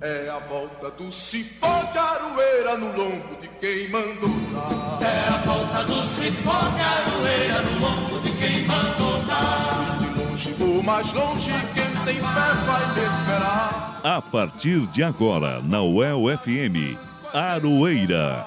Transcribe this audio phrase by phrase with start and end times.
[0.00, 4.98] É a volta do cipó de aroeira no lombo de quem mandou dar.
[5.00, 9.98] É a volta do cipó de aroeira no lombo de quem mandou dar.
[9.98, 14.00] De longe ou mais longe, quem tem fé vai me esperar.
[14.04, 16.98] A partir de agora, na UEL FM,
[17.32, 18.46] Aroeira.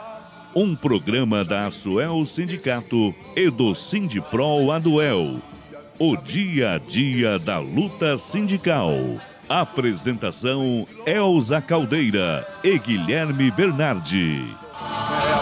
[0.55, 5.37] Um programa da Asuel Sindicato e do Sindipro Aduel.
[5.97, 9.19] O dia a dia da luta sindical.
[9.49, 14.45] Apresentação Elza Caldeira e Guilherme Bernardi.
[14.45, 15.35] É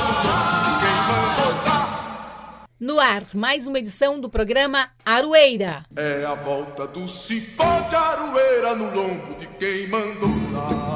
[0.00, 2.64] no lombo de quem mandou dar.
[2.80, 5.84] No ar, mais uma edição do programa Aroeira.
[5.94, 10.30] É a volta do cipó de aroeira no lombo de quem mandou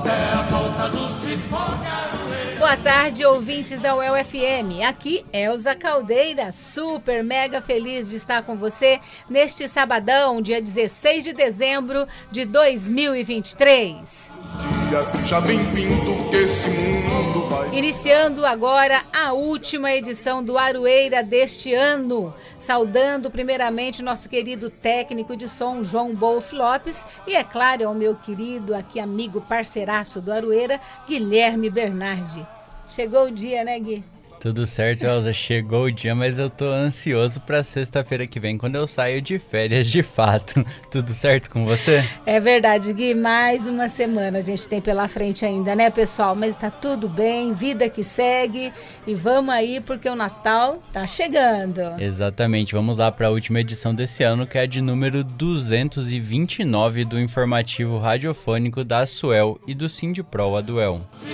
[0.03, 0.11] dar.
[0.11, 2.24] É a volta do cipó de aroeira.
[2.65, 4.89] Boa tarde, ouvintes da UEL FM.
[4.89, 11.35] Aqui, Elza Caldeira, super mega feliz de estar com você neste sabadão, dia 16 de
[11.35, 14.31] dezembro de 2023.
[15.27, 17.75] Já vem vindo que esse mundo vai.
[17.75, 22.33] Iniciando agora a última edição do Aroeira deste ano.
[22.57, 28.15] Saudando primeiramente nosso querido técnico de som, João Bolf Lopes, e é claro, ao meu
[28.15, 32.47] querido aqui amigo parceiraço do Aroeira, Guilherme Bernardi.
[32.87, 34.05] Chegou o dia, né, Gui?
[34.45, 35.33] Tudo certo, Elza.
[35.33, 39.39] Chegou o dia, mas eu tô ansioso pra sexta-feira que vem, quando eu saio de
[39.39, 40.63] férias de fato.
[40.93, 42.07] Tudo certo com você?
[42.27, 43.15] É verdade, Gui.
[43.15, 46.37] Mais uma semana a gente tem pela frente ainda, né, pessoal?
[46.37, 48.71] Mas tá tudo bem, vida que segue.
[49.07, 51.81] E vamos aí, porque o Natal tá chegando.
[51.99, 52.75] Exatamente.
[52.75, 57.19] Vamos lá para a última edição desse ano, que é a de número 229 do
[57.19, 61.01] informativo radiofônico da Suel e do Sindipro Aduel.
[61.25, 61.33] E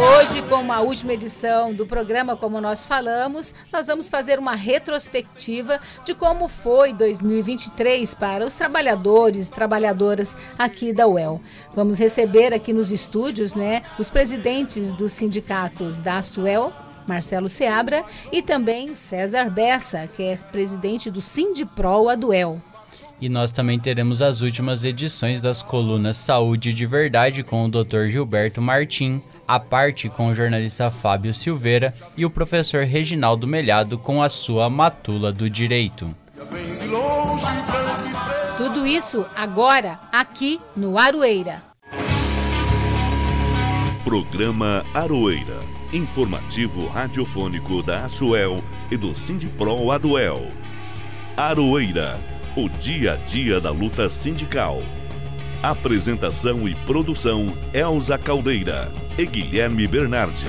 [0.00, 5.80] hoje, como a última edição do programa, como nós falamos, nós vamos fazer uma retrospectiva
[6.04, 11.40] de como foi 2023 para os trabalhadores e trabalhadoras aqui da UEL.
[11.74, 16.72] Vamos receber aqui nos estúdios, né, os presidentes dos sindicatos da Suel,
[17.06, 22.60] Marcelo Seabra, e também César Bessa, que é presidente do Sindipro Aduel.
[23.20, 28.06] E nós também teremos as últimas edições das colunas Saúde de Verdade com o Dr.
[28.08, 34.22] Gilberto Martim, a parte com o jornalista Fábio Silveira e o professor Reginaldo Melhado com
[34.22, 36.10] a sua Matula do Direito.
[38.56, 41.62] Tudo isso agora, aqui no Aroeira.
[44.04, 45.60] Programa Aroeira.
[45.92, 48.56] Informativo radiofônico da Asuel
[48.90, 50.50] e do Sindipro Aduel.
[51.36, 52.20] Aroeira.
[52.56, 54.82] O dia a dia da luta sindical.
[55.62, 60.48] Apresentação e produção Elza Caldeira e Guilherme Bernardi.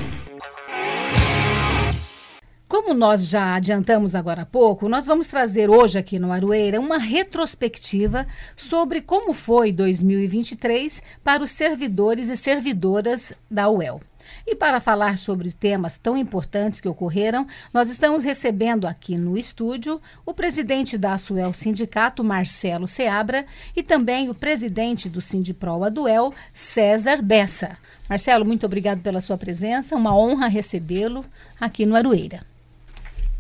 [2.68, 6.97] Como nós já adiantamos agora há pouco, nós vamos trazer hoje aqui no Aroeira uma
[6.97, 8.25] retrospectiva
[8.57, 14.01] sobre como foi 2023 para os servidores e servidoras da UEL.
[14.46, 20.02] E para falar sobre temas tão importantes que ocorreram, nós estamos recebendo aqui no estúdio
[20.26, 23.46] o presidente da Asuel Sindicato, Marcelo Seabra,
[23.76, 27.78] e também o presidente do Sindipro Aduel, César Bessa.
[28.09, 31.24] Marcelo, muito obrigado pela sua presença, uma honra recebê-lo
[31.60, 32.42] aqui no Aroeira.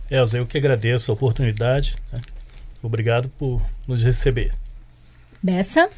[0.09, 1.95] Elza, eu que agradeço a oportunidade.
[2.11, 2.21] né?
[2.81, 4.53] Obrigado por nos receber.
[5.41, 5.89] Bessa?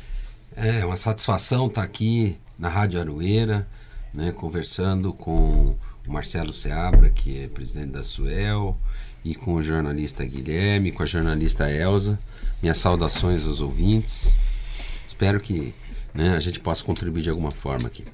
[0.55, 3.67] É uma satisfação estar aqui na Rádio Aroeira,
[4.15, 5.75] né, conversando com
[6.07, 8.77] o Marcelo Seabra, que é presidente da Suel,
[9.23, 12.17] e com o jornalista Guilherme, com a jornalista Elza.
[12.61, 14.37] Minhas saudações aos ouvintes.
[15.07, 15.73] Espero que
[16.13, 18.05] né, a gente possa contribuir de alguma forma aqui.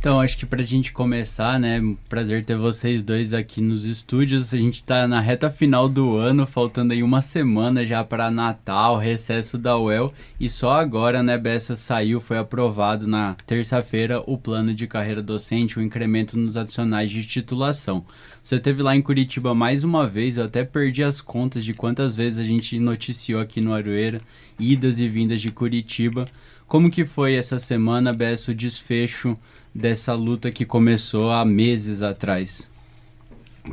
[0.00, 1.78] Então, acho que pra gente começar, né,
[2.08, 4.54] prazer ter vocês dois aqui nos estúdios.
[4.54, 8.96] A gente tá na reta final do ano, faltando aí uma semana já para Natal,
[8.96, 14.72] recesso da UEL, e só agora, né, Bessa saiu, foi aprovado na terça-feira o plano
[14.72, 18.02] de carreira docente, o incremento nos adicionais de titulação.
[18.42, 22.16] Você teve lá em Curitiba mais uma vez, eu até perdi as contas de quantas
[22.16, 24.22] vezes a gente noticiou aqui no Aroeira,
[24.58, 26.24] idas e vindas de Curitiba.
[26.66, 29.36] Como que foi essa semana, Bessa, o desfecho
[29.74, 32.70] dessa luta que começou há meses atrás?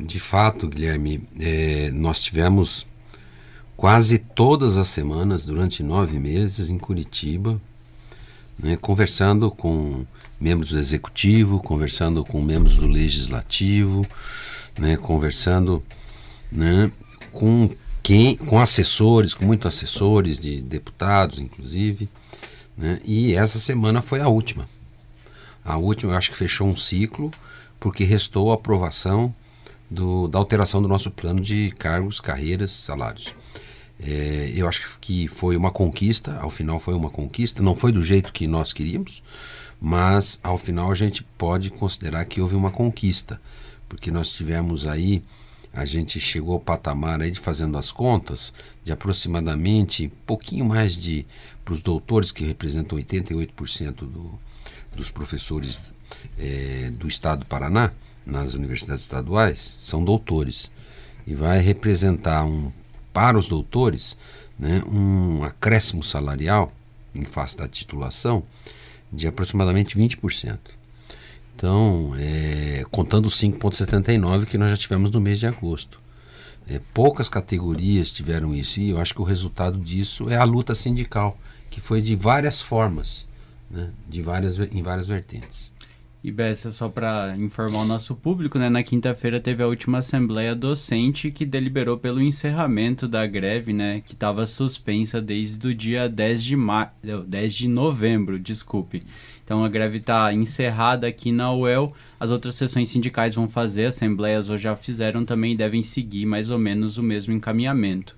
[0.06, 2.86] De fato, Guilherme, é, nós tivemos
[3.76, 7.60] quase todas as semanas, durante nove meses, em Curitiba,
[8.60, 10.06] né, conversando com
[10.40, 14.06] membros do executivo, conversando com membros do legislativo,
[14.78, 15.84] né, conversando
[16.52, 16.92] né,
[17.32, 17.70] com
[18.04, 22.10] quem, com assessores, com muitos assessores de deputados, inclusive.
[22.78, 24.68] Né, e essa semana foi a última.
[25.68, 27.30] A última, eu acho que fechou um ciclo,
[27.78, 29.36] porque restou a aprovação
[29.92, 33.36] do, da alteração do nosso plano de cargos, carreiras, salários.
[34.00, 38.02] É, eu acho que foi uma conquista, ao final foi uma conquista, não foi do
[38.02, 39.22] jeito que nós queríamos,
[39.82, 43.42] mas ao final a gente pode considerar que houve uma conquista,
[43.90, 45.22] porque nós tivemos aí,
[45.74, 48.54] a gente chegou ao patamar aí de fazendo as contas,
[48.86, 51.26] de aproximadamente pouquinho mais de,
[51.66, 54.40] para os doutores que representam 88% do,
[54.96, 55.94] dos professores
[56.38, 57.92] é, do estado do Paraná,
[58.26, 60.72] nas universidades estaduais, são doutores,
[61.26, 62.72] e vai representar um,
[63.14, 64.18] para os doutores
[64.58, 66.72] né, um acréscimo salarial
[67.14, 68.44] em face da titulação
[69.12, 70.58] de aproximadamente 20%.
[71.56, 76.00] Então, é, contando os 5,79 que nós já tivemos no mês de agosto.
[76.70, 80.76] É, poucas categorias tiveram isso e eu acho que o resultado disso é a luta
[80.76, 81.38] sindical,
[81.72, 83.28] que foi de várias formas,
[83.70, 85.72] né, de várias, em várias vertentes.
[86.24, 90.56] E Bessa, só para informar o nosso público, né, na quinta-feira teve a última assembleia
[90.56, 96.44] docente que deliberou pelo encerramento da greve, né, que estava suspensa desde o dia 10
[96.44, 96.94] de, mar...
[97.02, 99.04] 10 de novembro, desculpe.
[99.46, 101.94] Então a greve está encerrada aqui na UEL.
[102.20, 106.60] As outras sessões sindicais vão fazer, assembleias ou já fizeram também devem seguir mais ou
[106.60, 108.18] menos o mesmo encaminhamento.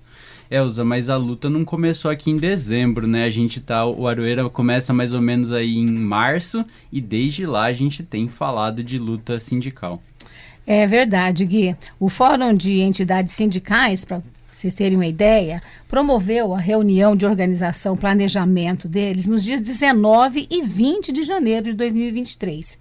[0.50, 3.24] Elza, mas a luta não começou aqui em dezembro, né?
[3.24, 3.86] A gente tá.
[3.86, 8.28] O Aroeira começa mais ou menos aí em março e desde lá a gente tem
[8.28, 10.02] falado de luta sindical.
[10.66, 11.76] É verdade, Gui.
[12.00, 17.96] O Fórum de Entidades Sindicais, para vocês terem uma ideia, promoveu a reunião de organização,
[17.96, 22.76] planejamento deles nos dias 19 e 20 de janeiro de 2023.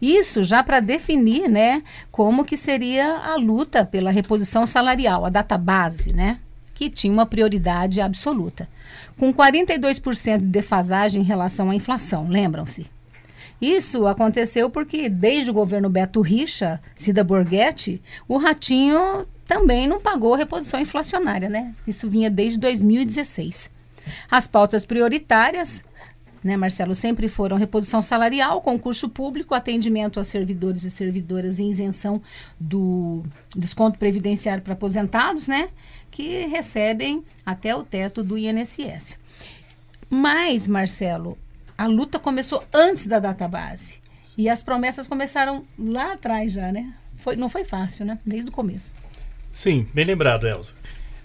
[0.00, 5.56] Isso já para definir, né, como que seria a luta pela reposição salarial, a data
[5.56, 6.38] base, né?
[6.74, 8.68] Que tinha uma prioridade absoluta,
[9.18, 12.86] com 42% de defasagem em relação à inflação, lembram-se?
[13.60, 20.34] Isso aconteceu porque, desde o governo Beto Richa, Cida Borghetti, o Ratinho também não pagou
[20.34, 21.72] reposição inflacionária, né?
[21.86, 23.70] Isso vinha desde 2016.
[24.28, 25.84] As pautas prioritárias
[26.42, 32.20] né, Marcelo, sempre foram reposição salarial, concurso público, atendimento a servidores e servidoras em isenção
[32.58, 33.22] do
[33.54, 35.68] desconto previdenciário para aposentados, né,
[36.12, 39.18] que recebem até o teto do INSS.
[40.08, 41.36] Mas, Marcelo,
[41.76, 44.00] a luta começou antes da database
[44.36, 46.94] e as promessas começaram lá atrás já, né?
[47.16, 48.18] Foi, não foi fácil, né?
[48.24, 48.92] Desde o começo.
[49.50, 50.74] Sim, bem lembrado, Elza.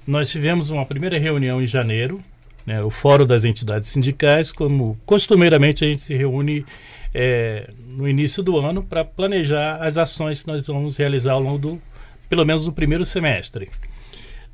[0.06, 2.24] Nós tivemos uma primeira reunião em janeiro,
[2.66, 6.66] né, o Fórum das Entidades Sindicais, como costumeiramente a gente se reúne
[7.14, 11.58] é, no início do ano para planejar as ações que nós vamos realizar ao longo
[11.58, 11.82] do,
[12.30, 13.70] pelo menos do primeiro semestre.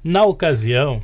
[0.03, 1.01] Na ocasião,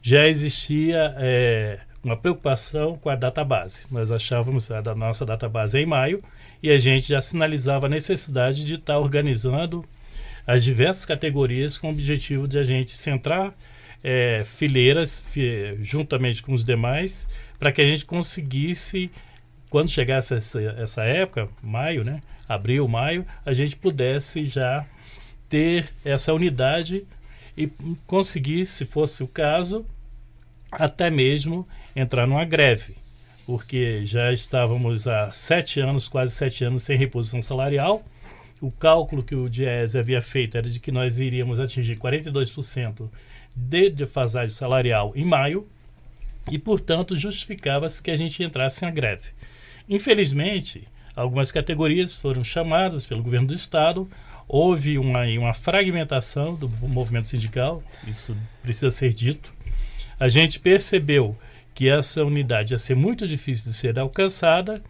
[0.00, 3.84] já existia é, uma preocupação com a database.
[3.90, 6.22] Nós achávamos a da nossa database em maio
[6.62, 9.84] e a gente já sinalizava a necessidade de estar tá organizando
[10.46, 13.52] as diversas categorias com o objetivo de a gente centrar
[14.02, 17.28] é, fileiras fi, juntamente com os demais
[17.58, 19.10] para que a gente conseguisse
[19.68, 24.86] quando chegasse essa, essa época maio né abril maio a gente pudesse já
[25.48, 27.06] ter essa unidade
[27.58, 27.70] e
[28.06, 29.84] conseguir se fosse o caso
[30.70, 32.96] até mesmo entrar numa greve
[33.46, 38.04] porque já estávamos há sete anos quase sete anos sem reposição salarial
[38.60, 43.08] o cálculo que o Diese havia feito era de que nós iríamos atingir 42%
[43.54, 45.66] de defasagem salarial em maio
[46.50, 49.30] e, portanto, justificava-se que a gente entrasse em greve.
[49.88, 54.08] Infelizmente, algumas categorias foram chamadas pelo governo do Estado,
[54.48, 59.52] houve uma, uma fragmentação do movimento sindical, isso precisa ser dito.
[60.18, 61.36] A gente percebeu
[61.74, 64.82] que essa unidade ia ser muito difícil de ser alcançada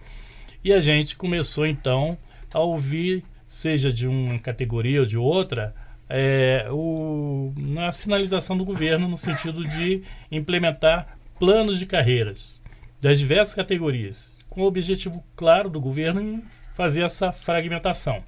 [0.63, 2.17] e a gente começou então
[2.55, 5.75] a ouvir, seja de uma categoria ou de outra,
[6.09, 12.61] é, o, na sinalização do governo no sentido de implementar planos de carreiras
[13.01, 16.43] das diversas categorias, com o objetivo claro do governo em
[16.75, 18.23] fazer essa fragmentação.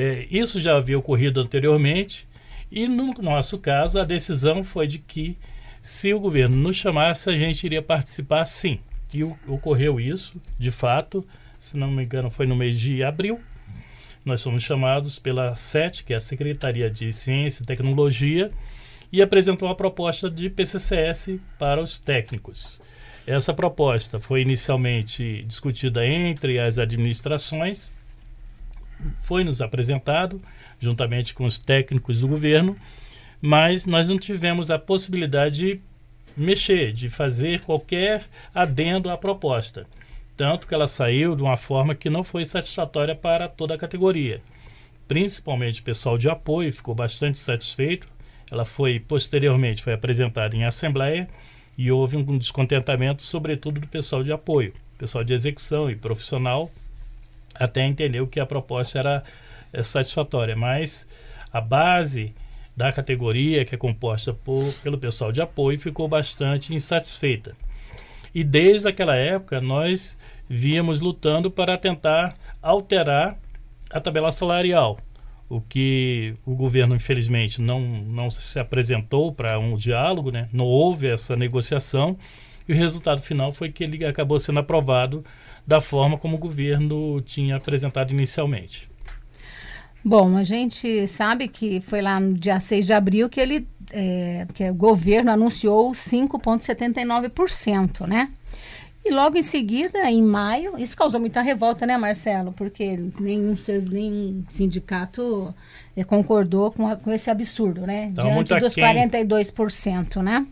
[0.00, 2.28] É, isso já havia ocorrido anteriormente
[2.70, 5.36] e, no nosso caso, a decisão foi de que,
[5.82, 8.78] se o governo nos chamasse, a gente iria participar sim.
[9.12, 11.26] E ocorreu isso, de fato,
[11.58, 13.40] se não me engano, foi no mês de abril
[14.28, 18.52] nós somos chamados pela SET, que é a Secretaria de Ciência e Tecnologia,
[19.10, 22.80] e apresentou uma proposta de PCCS para os técnicos.
[23.26, 27.94] Essa proposta foi inicialmente discutida entre as administrações,
[29.22, 30.40] foi nos apresentado
[30.78, 32.76] juntamente com os técnicos do governo,
[33.40, 35.80] mas nós não tivemos a possibilidade de
[36.36, 38.24] mexer, de fazer qualquer
[38.54, 39.86] adendo à proposta
[40.38, 44.40] tanto que ela saiu de uma forma que não foi satisfatória para toda a categoria.
[45.08, 48.06] Principalmente o pessoal de apoio ficou bastante satisfeito,
[48.48, 51.28] ela foi posteriormente foi apresentada em assembleia
[51.76, 56.70] e houve um descontentamento, sobretudo do pessoal de apoio, pessoal de execução e profissional,
[57.58, 59.22] até entender que a proposta era
[59.72, 61.08] é, satisfatória, mas
[61.52, 62.34] a base
[62.76, 67.56] da categoria, que é composta por, pelo pessoal de apoio, ficou bastante insatisfeita.
[68.34, 73.36] E desde aquela época nós víamos lutando para tentar alterar
[73.90, 74.98] a tabela salarial,
[75.48, 80.48] o que o governo infelizmente não, não se apresentou para um diálogo, né?
[80.52, 82.16] não houve essa negociação
[82.68, 85.24] e o resultado final foi que ele acabou sendo aprovado
[85.66, 88.88] da forma como o governo tinha apresentado inicialmente.
[90.04, 94.46] Bom, a gente sabe que foi lá no dia 6 de abril que ele é,
[94.54, 98.30] que o governo anunciou 5,79%, né?
[99.04, 102.52] E logo em seguida, em maio, isso causou muita revolta, né, Marcelo?
[102.52, 103.56] Porque nenhum,
[103.90, 105.54] nenhum sindicato
[106.04, 108.04] concordou com, a, com, esse absurdo, né?
[108.12, 108.84] Então, Diante dos quem?
[108.84, 110.46] 42%, né?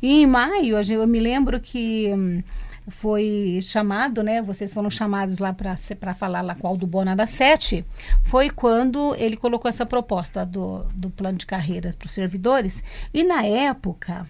[0.00, 2.42] E em maio, eu me lembro que hum,
[2.88, 4.42] foi chamado, né?
[4.42, 7.84] Vocês foram chamados lá para falar lá com o Aldo Bona 7,
[8.24, 12.82] foi quando ele colocou essa proposta do, do plano de carreiras para os servidores.
[13.14, 14.28] E na época,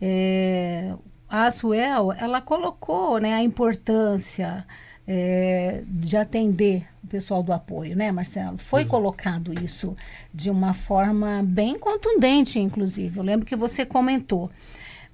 [0.00, 0.92] é,
[1.28, 4.64] a Suel, ela colocou né, a importância
[5.06, 8.58] é, de atender o pessoal do apoio, né, Marcelo?
[8.58, 8.96] Foi Exato.
[8.96, 9.94] colocado isso
[10.32, 13.18] de uma forma bem contundente, inclusive.
[13.18, 14.50] Eu lembro que você comentou.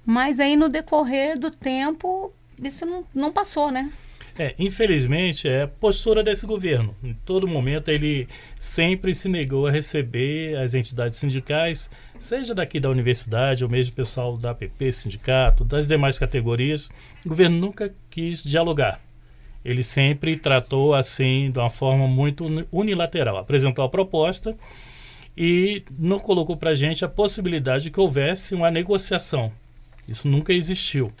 [0.05, 2.31] Mas aí, no decorrer do tempo,
[2.61, 3.91] isso não, não passou, né?
[4.37, 6.95] É, infelizmente, é a postura desse governo.
[7.03, 8.27] Em todo momento, ele
[8.59, 14.37] sempre se negou a receber as entidades sindicais, seja daqui da universidade ou mesmo pessoal
[14.37, 16.89] da APP, sindicato, das demais categorias.
[17.25, 19.01] O governo nunca quis dialogar.
[19.63, 23.37] Ele sempre tratou assim, de uma forma muito unilateral.
[23.37, 24.55] Apresentou a proposta
[25.37, 29.51] e não colocou para a gente a possibilidade de que houvesse uma negociação.
[30.07, 31.11] Isso nunca existiu.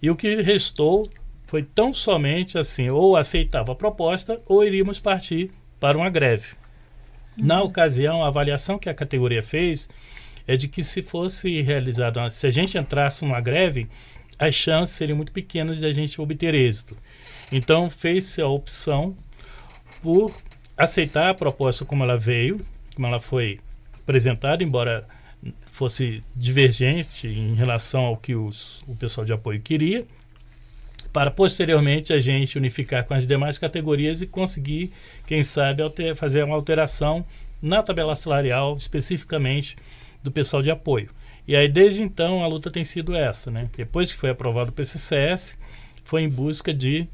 [0.00, 1.08] E o que restou
[1.46, 6.54] foi tão somente assim, ou aceitava a proposta ou iríamos partir para uma greve.
[7.36, 7.44] Uhum.
[7.44, 9.88] Na ocasião, a avaliação que a categoria fez
[10.46, 13.88] é de que se fosse realizada, se a gente entrasse numa greve,
[14.38, 16.96] as chances seriam muito pequenas de a gente obter êxito.
[17.52, 19.16] Então fez-se a opção
[20.02, 20.34] por
[20.76, 22.60] aceitar a proposta como ela veio,
[22.94, 23.60] como ela foi
[23.94, 25.06] apresentada, embora
[25.66, 30.06] fosse divergente em relação ao que os, o pessoal de apoio queria
[31.12, 34.92] para posteriormente a gente unificar com as demais categorias e conseguir,
[35.26, 37.24] quem sabe, alter, fazer uma alteração
[37.60, 39.76] na tabela salarial, especificamente
[40.22, 41.10] do pessoal de apoio.
[41.46, 43.50] E aí, desde então, a luta tem sido essa.
[43.50, 43.68] Né?
[43.76, 45.58] Depois que foi aprovado o PCCS,
[46.02, 47.06] foi em busca de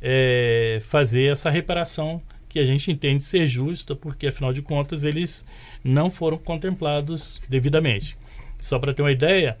[0.00, 5.46] é, fazer essa reparação que a gente entende ser justa, porque, afinal de contas, eles
[5.84, 8.16] não foram contemplados devidamente.
[8.60, 9.56] Só para ter uma ideia,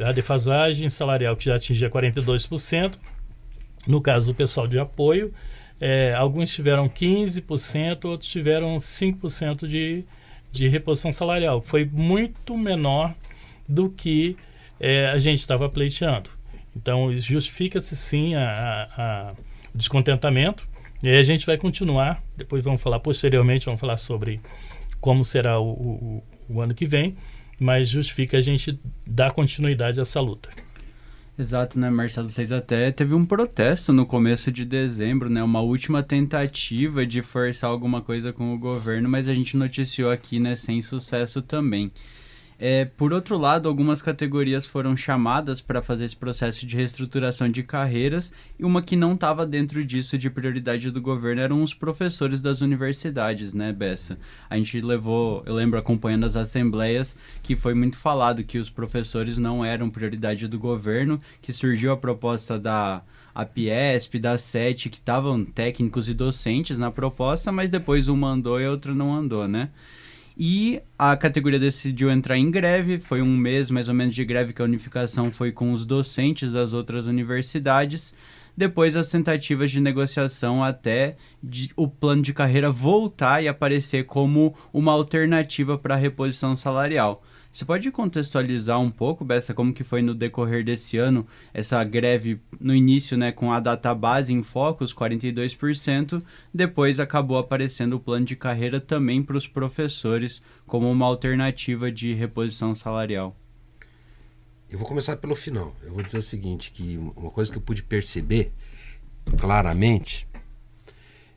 [0.00, 2.98] a defasagem salarial que já atingia 42%,
[3.86, 5.32] no caso do pessoal de apoio,
[5.80, 10.04] é, alguns tiveram 15%, outros tiveram 5% de,
[10.50, 11.60] de reposição salarial.
[11.60, 13.14] Foi muito menor
[13.68, 14.36] do que
[14.80, 16.30] é, a gente estava pleiteando.
[16.76, 19.34] Então, justifica-se sim a, a, a,
[19.74, 20.68] descontentamento.
[21.02, 24.40] E aí a gente vai continuar, depois vamos falar posteriormente, vamos falar sobre
[25.00, 27.16] como será o, o, o ano que vem,
[27.58, 30.48] mas justifica a gente dar continuidade a essa luta.
[31.38, 32.28] Exato, né, Marcelo?
[32.28, 35.42] Vocês até teve um protesto no começo de dezembro, né?
[35.42, 40.38] Uma última tentativa de forçar alguma coisa com o governo, mas a gente noticiou aqui,
[40.38, 41.90] né, sem sucesso também.
[42.64, 47.64] É, por outro lado, algumas categorias foram chamadas para fazer esse processo de reestruturação de
[47.64, 52.40] carreiras e uma que não estava dentro disso de prioridade do governo eram os professores
[52.40, 54.16] das universidades, né, Bessa?
[54.48, 59.38] A gente levou, eu lembro acompanhando as assembleias, que foi muito falado que os professores
[59.38, 63.02] não eram prioridade do governo, que surgiu a proposta da
[63.34, 68.60] a Piesp, da SET, que estavam técnicos e docentes na proposta, mas depois um mandou
[68.60, 69.70] e outro não andou, né?
[70.36, 72.98] E a categoria decidiu entrar em greve.
[72.98, 76.52] Foi um mês mais ou menos de greve que a unificação foi com os docentes
[76.52, 78.14] das outras universidades.
[78.56, 84.54] Depois as tentativas de negociação até de, o plano de carreira voltar e aparecer como
[84.72, 87.22] uma alternativa para a reposição salarial.
[87.52, 92.40] Você pode contextualizar um pouco, Bessa, como que foi no decorrer desse ano essa greve
[92.58, 98.00] no início, né, com a data base em foco, os 42%, depois acabou aparecendo o
[98.00, 103.36] plano de carreira também para os professores como uma alternativa de reposição salarial.
[104.70, 105.76] Eu vou começar pelo final.
[105.82, 108.50] Eu vou dizer o seguinte, que uma coisa que eu pude perceber
[109.38, 110.26] claramente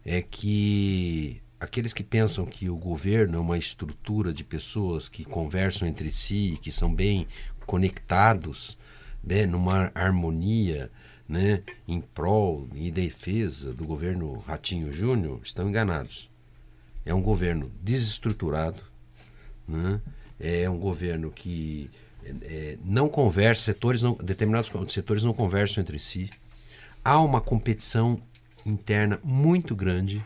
[0.06, 5.88] é que aqueles que pensam que o governo é uma estrutura de pessoas que conversam
[5.88, 7.28] entre si, que são bem
[7.66, 8.78] conectados,
[9.24, 10.92] né, numa harmonia,
[11.28, 16.30] né, em prol e defesa do governo Ratinho Júnior, estão enganados.
[17.04, 18.82] É um governo desestruturado,
[19.68, 20.00] né,
[20.40, 21.90] é um governo que
[22.44, 26.30] é, não conversa, setores não, determinados setores não conversam entre si.
[27.04, 28.22] Há uma competição
[28.64, 30.24] interna muito grande.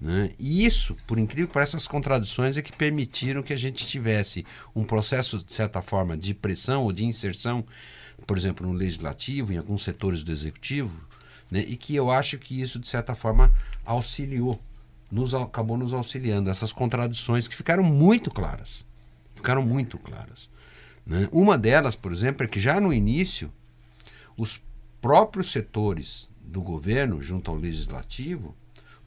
[0.00, 0.30] Né?
[0.38, 4.44] E isso, por incrível que pareça, essas contradições é que permitiram que a gente tivesse
[4.74, 7.64] um processo, de certa forma, de pressão ou de inserção,
[8.26, 10.94] por exemplo, no legislativo, em alguns setores do executivo,
[11.50, 11.64] né?
[11.66, 13.50] e que eu acho que isso, de certa forma,
[13.84, 14.60] auxiliou,
[15.10, 16.50] nos, acabou nos auxiliando.
[16.50, 18.86] Essas contradições que ficaram muito claras.
[19.34, 20.50] Ficaram muito claras.
[21.06, 21.28] Né?
[21.32, 23.50] Uma delas, por exemplo, é que já no início,
[24.36, 24.60] os
[25.00, 28.54] próprios setores do governo, junto ao legislativo,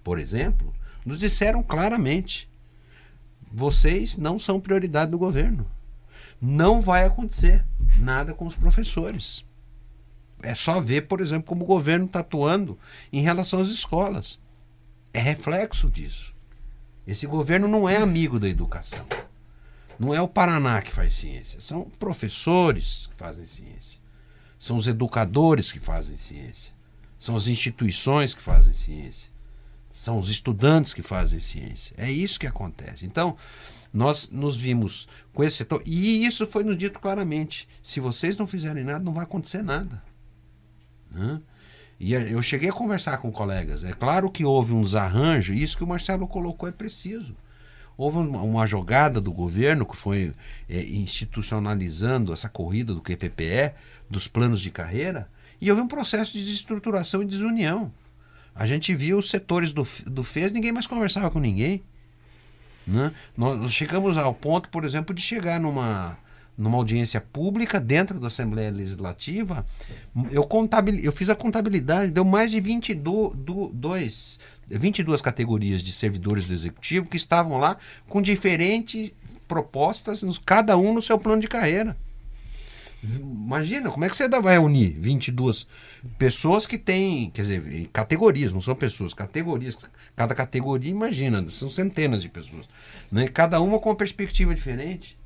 [0.03, 0.73] por exemplo,
[1.05, 2.49] nos disseram claramente:
[3.51, 5.69] vocês não são prioridade do governo.
[6.41, 7.65] Não vai acontecer
[7.97, 9.45] nada com os professores.
[10.41, 12.77] É só ver, por exemplo, como o governo está atuando
[13.11, 14.39] em relação às escolas.
[15.13, 16.33] É reflexo disso.
[17.05, 19.05] Esse governo não é amigo da educação.
[19.97, 23.99] Não é o Paraná que faz ciência, são professores que fazem ciência.
[24.57, 26.73] São os educadores que fazem ciência.
[27.17, 29.29] São as instituições que fazem ciência.
[29.91, 31.95] São os estudantes que fazem ciência.
[31.97, 33.05] É isso que acontece.
[33.05, 33.35] Então,
[33.93, 38.47] nós nos vimos com esse setor, e isso foi nos dito claramente: se vocês não
[38.47, 40.01] fizerem nada, não vai acontecer nada.
[41.11, 41.41] Né?
[41.99, 43.83] E eu cheguei a conversar com colegas.
[43.83, 47.35] É claro que houve um desarranjo, e isso que o Marcelo colocou é preciso.
[47.97, 50.33] Houve uma jogada do governo que foi
[50.69, 53.73] é, institucionalizando essa corrida do QPPE,
[54.09, 55.27] dos planos de carreira,
[55.59, 57.91] e houve um processo de desestruturação e desunião.
[58.59, 61.81] A gente viu os setores do, do FES, ninguém mais conversava com ninguém.
[62.85, 63.09] Né?
[63.37, 66.17] Nós chegamos ao ponto, por exemplo, de chegar numa,
[66.57, 69.65] numa audiência pública dentro da Assembleia Legislativa.
[70.29, 75.93] Eu, contabil, eu fiz a contabilidade, deu mais de 22, do, dois, 22 categorias de
[75.93, 77.77] servidores do executivo que estavam lá
[78.09, 79.13] com diferentes
[79.47, 81.95] propostas, cada um no seu plano de carreira.
[83.01, 85.67] Imagina, como é que você vai unir 22
[86.17, 89.77] pessoas que têm, quer dizer, categorias, não são pessoas, categorias.
[90.15, 92.67] Cada categoria, imagina, são centenas de pessoas.
[93.09, 93.27] Né?
[93.29, 95.17] Cada uma com uma perspectiva diferente.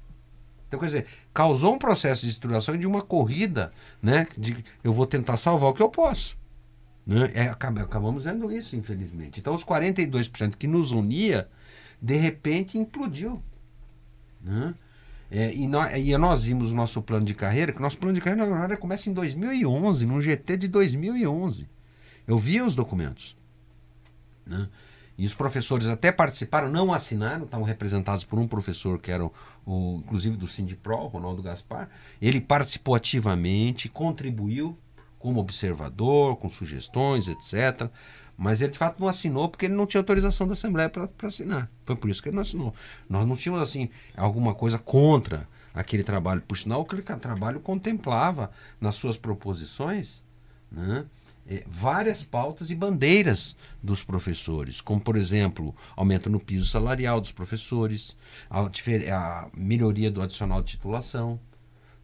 [0.68, 4.26] Então, quer dizer, causou um processo de estruturação de uma corrida, né?
[4.36, 6.36] De eu vou tentar salvar o que eu posso.
[7.06, 7.32] Né?
[7.34, 9.40] É, acabamos vendo isso, infelizmente.
[9.40, 11.48] Então, os 42% que nos unia,
[12.02, 13.44] de repente, implodiu.
[14.42, 14.74] Né?
[15.36, 18.14] É, e, nós, e nós vimos o nosso plano de carreira, que o nosso plano
[18.14, 21.68] de carreira, na verdade, começa em 2011, num GT de 2011.
[22.28, 23.36] Eu vi os documentos.
[24.46, 24.70] Né?
[25.18, 29.34] E os professores até participaram, não assinaram, estavam representados por um professor que era, o,
[29.66, 31.90] o inclusive do Sindipro, Ronaldo Gaspar.
[32.22, 34.78] Ele participou ativamente, contribuiu
[35.18, 37.90] como observador, com sugestões, etc.
[38.38, 41.70] Mas ele de fato não assinou porque ele não tinha autorização da Assembleia para assinar.
[41.86, 42.74] Foi por isso que ele não assinou.
[43.08, 46.42] Nós não tínhamos assim alguma coisa contra aquele trabalho.
[46.42, 50.24] Por sinal, aquele trabalho contemplava nas suas proposições
[50.72, 51.06] né,
[51.48, 57.32] eh, várias pautas e bandeiras dos professores, como por exemplo, aumento no piso salarial dos
[57.32, 58.18] professores,
[58.50, 61.40] a, a melhoria do adicional de titulação,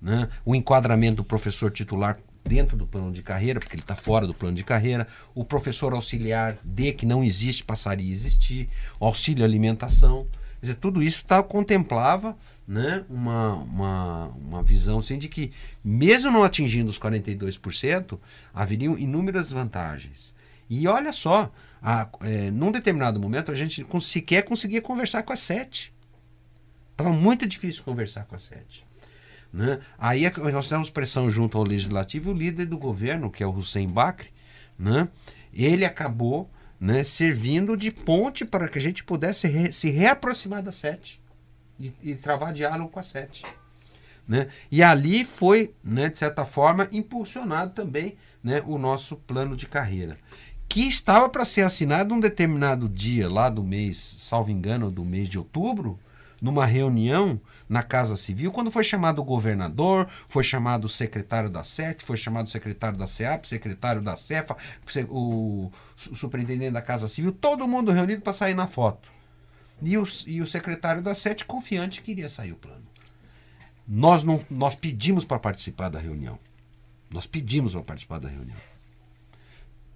[0.02, 4.26] né, o enquadramento do professor titular dentro do plano de carreira, porque ele está fora
[4.26, 8.68] do plano de carreira, o professor auxiliar D, que não existe, passaria a existir,
[9.00, 10.26] o auxílio alimentação.
[10.60, 12.36] Quer dizer, tudo isso tá, contemplava
[12.68, 15.52] né, uma, uma, uma visão assim, de que,
[15.84, 18.20] mesmo não atingindo os 42%,
[18.52, 20.36] haveriam inúmeras vantagens.
[20.68, 25.36] E olha só, a, é, num determinado momento a gente sequer conseguia conversar com a
[25.36, 25.94] sete.
[26.92, 28.89] Estava muito difícil conversar com a sete.
[29.52, 29.80] Né?
[29.98, 33.52] Aí é nós fizemos pressão junto ao legislativo, o líder do governo, que é o
[33.52, 34.30] Hussein Bakri,
[34.78, 35.08] né?
[35.54, 40.72] ele acabou né, servindo de ponte para que a gente pudesse re, se reaproximar da
[40.72, 41.22] sete
[41.80, 43.44] e, e, travar diálogo com a sete.
[44.28, 44.48] Né?
[44.72, 50.18] E ali foi, né, de certa forma, impulsionado também né, o nosso plano de carreira,
[50.70, 55.28] que estava para ser assinado um determinado dia lá do mês, salvo engano, do mês
[55.28, 56.00] de outubro,
[56.42, 61.64] numa reunião na Casa Civil, quando foi chamado o governador, foi chamado o secretário da
[61.64, 64.56] SET, foi chamado o secretário da SEAP, secretário da CEFA,
[65.10, 69.10] o, superintendente da Casa Civil, todo mundo reunido para sair na foto.
[69.82, 72.88] E o, e o secretário da SET confiante que iria sair o plano.
[73.88, 76.38] Nós, não, nós pedimos para participar da reunião.
[77.10, 78.58] Nós pedimos para participar da reunião.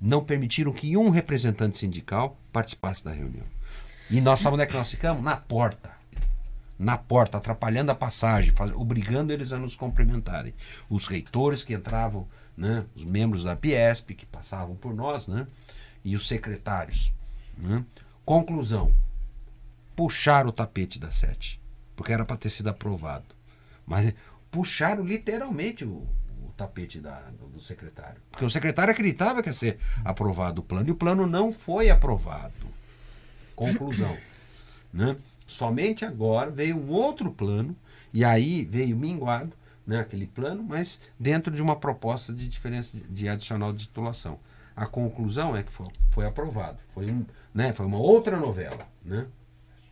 [0.01, 3.45] não permitiram que um representante sindical participasse da reunião.
[4.09, 5.23] E nós sabemos onde é que nós ficamos?
[5.23, 5.92] Na porta.
[6.77, 10.53] Na porta, atrapalhando a passagem, faz, obrigando eles a nos cumprimentarem.
[10.89, 15.47] Os reitores que entravam, né, os membros da Piesp que passavam por nós, né,
[16.03, 17.13] e os secretários.
[17.57, 17.85] Né.
[18.25, 18.93] Conclusão:
[19.95, 21.61] puxaram o tapete da sete,
[21.95, 23.25] porque era para ter sido aprovado.
[23.85, 24.13] Mas
[24.49, 26.07] puxaram literalmente o,
[26.45, 28.21] o tapete da, do, do, secretário.
[28.31, 31.89] Porque o secretário acreditava que ia ser aprovado o plano e o plano não foi
[31.89, 32.53] aprovado.
[33.55, 34.17] Conclusão.
[34.91, 35.15] né?
[35.45, 37.75] Somente agora veio um outro plano,
[38.13, 43.27] e aí veio minguado né, aquele plano, mas dentro de uma proposta de diferença de
[43.27, 44.39] adicional de titulação.
[44.75, 46.77] A conclusão é que foi, foi aprovado.
[46.93, 48.87] Foi, um, né, foi uma outra novela.
[49.05, 49.27] Né?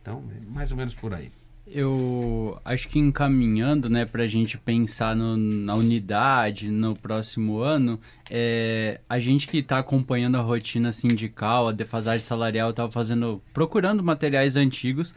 [0.00, 1.30] Então, é mais ou menos por aí.
[1.64, 8.00] Eu acho que encaminhando, né, para a gente pensar no, na unidade no próximo ano,
[8.28, 14.02] é, a gente que está acompanhando a rotina sindical, a defasagem salarial, estava fazendo, procurando
[14.02, 15.14] materiais antigos.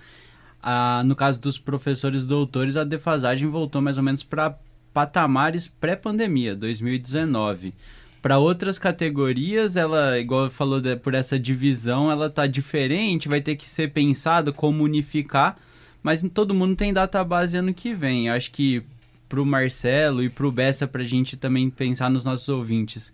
[1.06, 4.58] No caso dos professores doutores, a defasagem voltou mais ou menos para
[4.94, 7.74] patamares pré-pandemia, 2019
[8.22, 13.56] para outras categorias, ela, igual falou de, por essa divisão, ela tá diferente, vai ter
[13.56, 15.60] que ser pensado como unificar
[16.06, 18.30] mas todo mundo tem data base ano que vem.
[18.30, 18.84] Acho que
[19.28, 23.12] pro Marcelo e pro Bessa pra gente também pensar nos nossos ouvintes.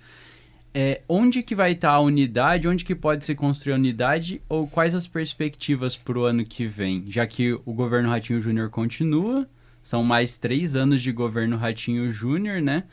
[0.73, 4.41] É, onde que vai estar tá a unidade, onde que pode se construir a unidade
[4.47, 7.03] ou quais as perspectivas para o ano que vem?
[7.07, 9.47] Já que o governo Ratinho Júnior continua,
[9.83, 12.83] são mais três anos de governo Ratinho Júnior, né?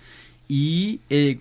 [0.50, 1.38] E, e,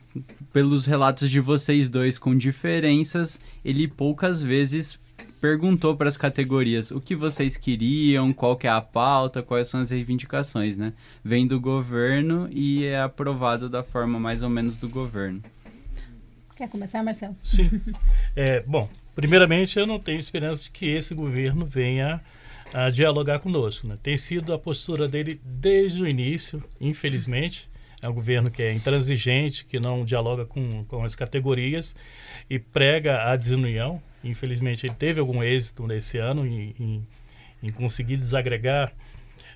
[0.51, 4.99] pelos relatos de vocês dois com diferenças, ele poucas vezes
[5.39, 9.81] perguntou para as categorias o que vocês queriam, qual que é a pauta, quais são
[9.81, 10.93] as reivindicações, né?
[11.23, 15.41] Vem do governo e é aprovado da forma mais ou menos do governo.
[16.57, 17.35] Quer começar, Marcelo?
[17.43, 17.69] Sim.
[18.35, 22.21] É, bom, primeiramente eu não tenho esperança de que esse governo venha
[22.71, 23.87] a dialogar conosco.
[23.87, 23.97] Né?
[24.01, 27.67] Tem sido a postura dele desde o início, infelizmente.
[27.99, 31.95] É um governo que é intransigente, que não dialoga com, com as categorias
[32.47, 33.99] e prega a desunião.
[34.23, 37.07] Infelizmente, ele teve algum êxito nesse ano em, em,
[37.63, 38.93] em conseguir desagregar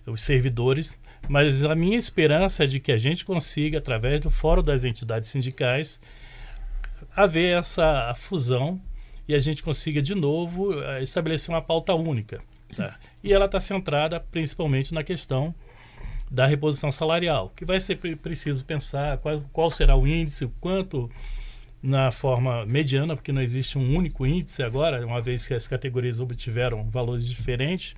[0.07, 4.63] os servidores, mas a minha esperança é de que a gente consiga, através do Fórum
[4.63, 6.01] das Entidades Sindicais,
[7.15, 8.79] haver essa fusão
[9.27, 12.41] e a gente consiga de novo eh, estabelecer uma pauta única.
[12.75, 12.97] Tá?
[13.23, 15.53] E ela está centrada principalmente na questão
[16.29, 21.11] da reposição salarial, que vai ser preciso pensar qual, qual será o índice, quanto
[21.83, 26.21] na forma mediana, porque não existe um único índice agora, uma vez que as categorias
[26.21, 27.95] obtiveram valores diferentes,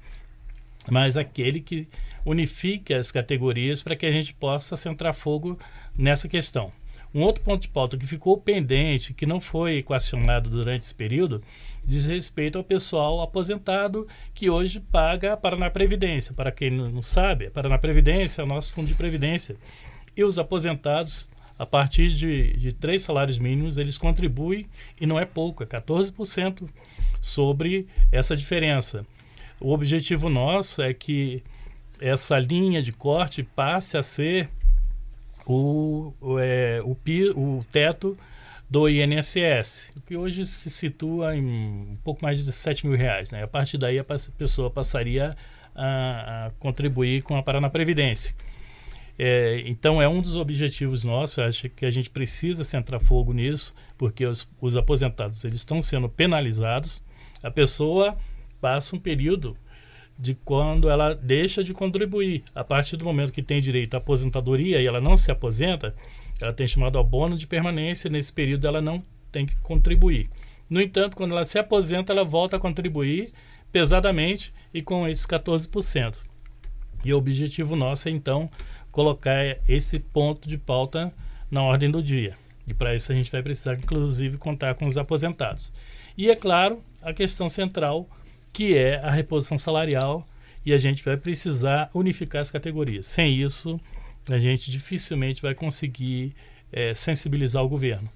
[0.90, 1.88] mas aquele que
[2.26, 5.60] unifique as categorias para que a gente possa centrar fogo
[5.98, 6.72] nessa questão.
[7.14, 11.44] Um outro ponto de pauta que ficou pendente, que não foi equacionado durante esse período,
[11.86, 16.34] diz respeito ao pessoal aposentado que hoje paga Paraná Previdência.
[16.34, 19.56] Para quem não sabe, Paraná Previdência é o nosso fundo de previdência.
[20.16, 24.66] E os aposentados, a partir de, de três salários mínimos, eles contribuem,
[25.00, 26.68] e não é pouco, é 14%
[27.22, 29.06] sobre essa diferença.
[29.62, 31.44] O objetivo nosso é que
[32.02, 34.50] essa linha de corte passe a ser
[35.46, 36.96] o, é, o,
[37.40, 38.18] o teto
[38.70, 43.30] do INSS, que hoje se situa em um pouco mais de 7 mil reais.
[43.30, 43.44] Né?
[43.44, 45.36] A partir daí a pessoa passaria
[45.76, 48.36] a, a contribuir com a Paraná Previdência.
[49.18, 53.76] É, então é um dos objetivos nossos, acho que a gente precisa centrar fogo nisso,
[53.96, 57.04] porque os, os aposentados eles estão sendo penalizados.
[57.44, 58.18] A pessoa
[58.60, 59.56] passa um período
[60.18, 62.44] de quando ela deixa de contribuir.
[62.54, 65.96] A partir do momento que tem direito à aposentadoria e ela não se aposenta,
[66.42, 68.10] ela tem chamado abono de permanência.
[68.10, 70.30] Nesse período, ela não tem que contribuir.
[70.70, 73.34] No entanto, quando ela se aposenta, ela volta a contribuir
[73.72, 76.18] pesadamente e com esses 14%.
[77.04, 78.50] E o objetivo nosso é, então,
[78.92, 81.12] colocar esse ponto de pauta
[81.50, 82.38] na ordem do dia.
[82.66, 85.74] E para isso a gente vai precisar, inclusive, contar com os aposentados.
[86.18, 88.08] E, é claro, a questão central
[88.54, 90.26] que é a reposição salarial,
[90.66, 93.08] e a gente vai precisar unificar as categorias.
[93.08, 93.80] Sem isso,
[94.32, 96.34] a gente dificilmente vai conseguir
[96.72, 98.10] é, sensibilizar o governo.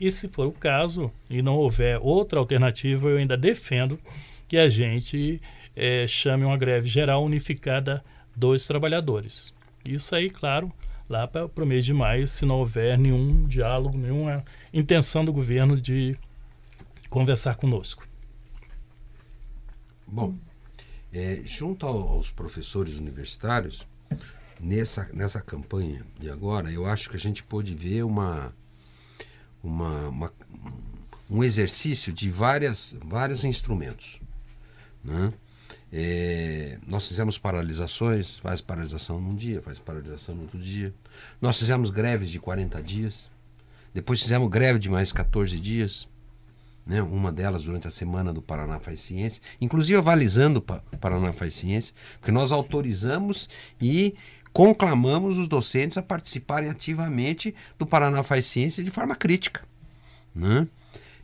[0.00, 4.00] E se for o caso, e não houver outra alternativa, eu ainda defendo
[4.48, 5.40] que a gente
[5.76, 8.02] é, chame uma greve geral unificada
[8.34, 9.54] dos trabalhadores.
[9.86, 10.72] Isso aí, claro,
[11.08, 15.80] lá para o mês de maio, se não houver nenhum diálogo, nenhuma intenção do governo
[15.80, 16.16] de
[17.08, 18.06] conversar conosco.
[20.12, 20.36] Bom,
[21.10, 23.88] é, junto aos professores universitários,
[24.60, 28.54] nessa, nessa campanha de agora, eu acho que a gente pôde ver uma,
[29.64, 30.32] uma, uma
[31.30, 34.20] um exercício de várias, vários instrumentos.
[35.02, 35.32] Né?
[35.90, 40.92] É, nós fizemos paralisações, faz paralisação num dia, faz paralisação no outro dia.
[41.40, 43.30] Nós fizemos greves de 40 dias,
[43.94, 46.06] depois fizemos greve de mais 14 dias,
[46.86, 47.02] né?
[47.02, 51.94] uma delas durante a semana do Paraná Faz Ciência, inclusive avalizando o Paraná Faz Ciência,
[52.18, 53.48] porque nós autorizamos
[53.80, 54.14] e
[54.52, 59.62] conclamamos os docentes a participarem ativamente do Paraná Faz Ciência de forma crítica.
[60.34, 60.66] Né?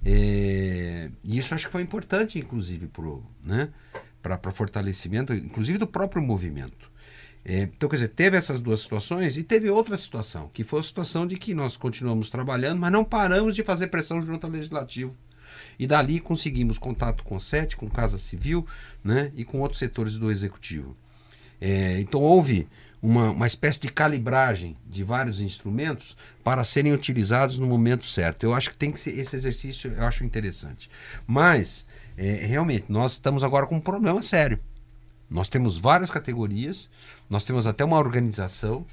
[0.05, 3.71] É, isso acho que foi importante, inclusive, para né?
[4.55, 6.88] fortalecimento, inclusive do próprio movimento.
[7.44, 10.83] É, então, quer dizer, teve essas duas situações e teve outra situação, que foi a
[10.83, 15.16] situação de que nós continuamos trabalhando, mas não paramos de fazer pressão junto ao legislativo.
[15.78, 18.66] E dali conseguimos contato com o SET, com Casa Civil
[19.02, 20.96] né, e com outros setores do Executivo.
[21.60, 22.68] É, então houve
[23.00, 28.44] uma, uma espécie de calibragem de vários instrumentos para serem utilizados no momento certo.
[28.44, 30.90] Eu acho que tem que ser esse exercício, eu acho interessante.
[31.26, 31.86] Mas,
[32.16, 34.58] é, realmente, nós estamos agora com um problema sério.
[35.30, 36.90] Nós temos várias categorias,
[37.28, 38.84] nós temos até uma organização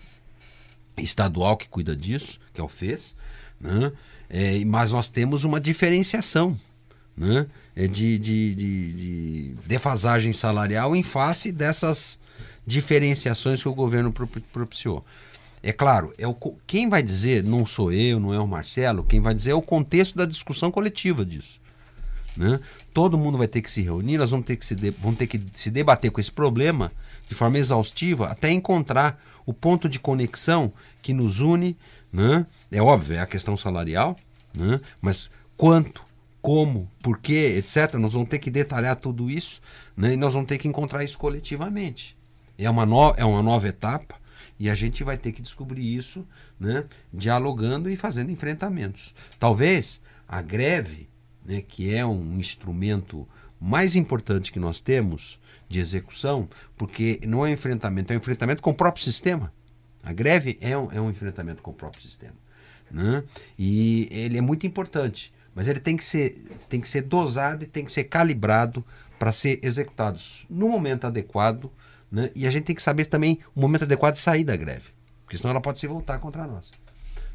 [0.97, 3.15] estadual que cuida disso, que é o FES,
[3.59, 3.91] né?
[4.29, 6.57] É, mas nós temos uma diferenciação
[7.15, 7.47] né?
[7.75, 12.19] É de, de, de, de defasagem salarial em face dessas
[12.65, 15.06] diferenciações que o governo propiciou.
[15.62, 16.36] É claro, é o,
[16.67, 19.62] quem vai dizer, não sou eu, não é o Marcelo, quem vai dizer é o
[19.62, 21.60] contexto da discussão coletiva disso.
[22.38, 22.60] Né?
[22.93, 25.25] Todo mundo vai ter que se reunir, nós vamos ter que se, de, vamos ter
[25.25, 26.91] que se debater com esse problema
[27.28, 31.75] de forma exaustiva até encontrar o ponto de conexão que nos une.
[32.12, 32.45] Né?
[32.71, 34.15] É óbvio, é a questão salarial,
[34.54, 34.80] né?
[35.01, 36.04] mas quanto,
[36.45, 37.95] como, por quê, etc.
[37.95, 39.60] Nós vamos ter que detalhar tudo isso
[39.97, 40.13] né?
[40.13, 42.15] e nós vamos ter que encontrar isso coletivamente.
[42.55, 44.15] É uma, no, é uma nova etapa
[44.60, 46.23] e a gente vai ter que descobrir isso
[46.60, 49.15] né, dialogando e fazendo enfrentamentos.
[49.39, 51.10] Talvez a greve,
[51.43, 53.27] né, que é um instrumento
[53.60, 58.62] mais importante que nós temos de execução, porque não é um enfrentamento, é um enfrentamento
[58.62, 59.51] com o próprio sistema.
[60.03, 62.36] A greve é um, é um enfrentamento com o próprio sistema.
[62.91, 63.23] Né?
[63.58, 67.67] E ele é muito importante, mas ele tem que ser, tem que ser dosado e
[67.67, 68.85] tem que ser calibrado
[69.17, 71.71] para ser executado no momento adequado
[72.11, 72.31] né?
[72.33, 74.91] E a gente tem que saber também o momento adequado de sair da greve,
[75.23, 76.71] porque senão ela pode se voltar contra nós.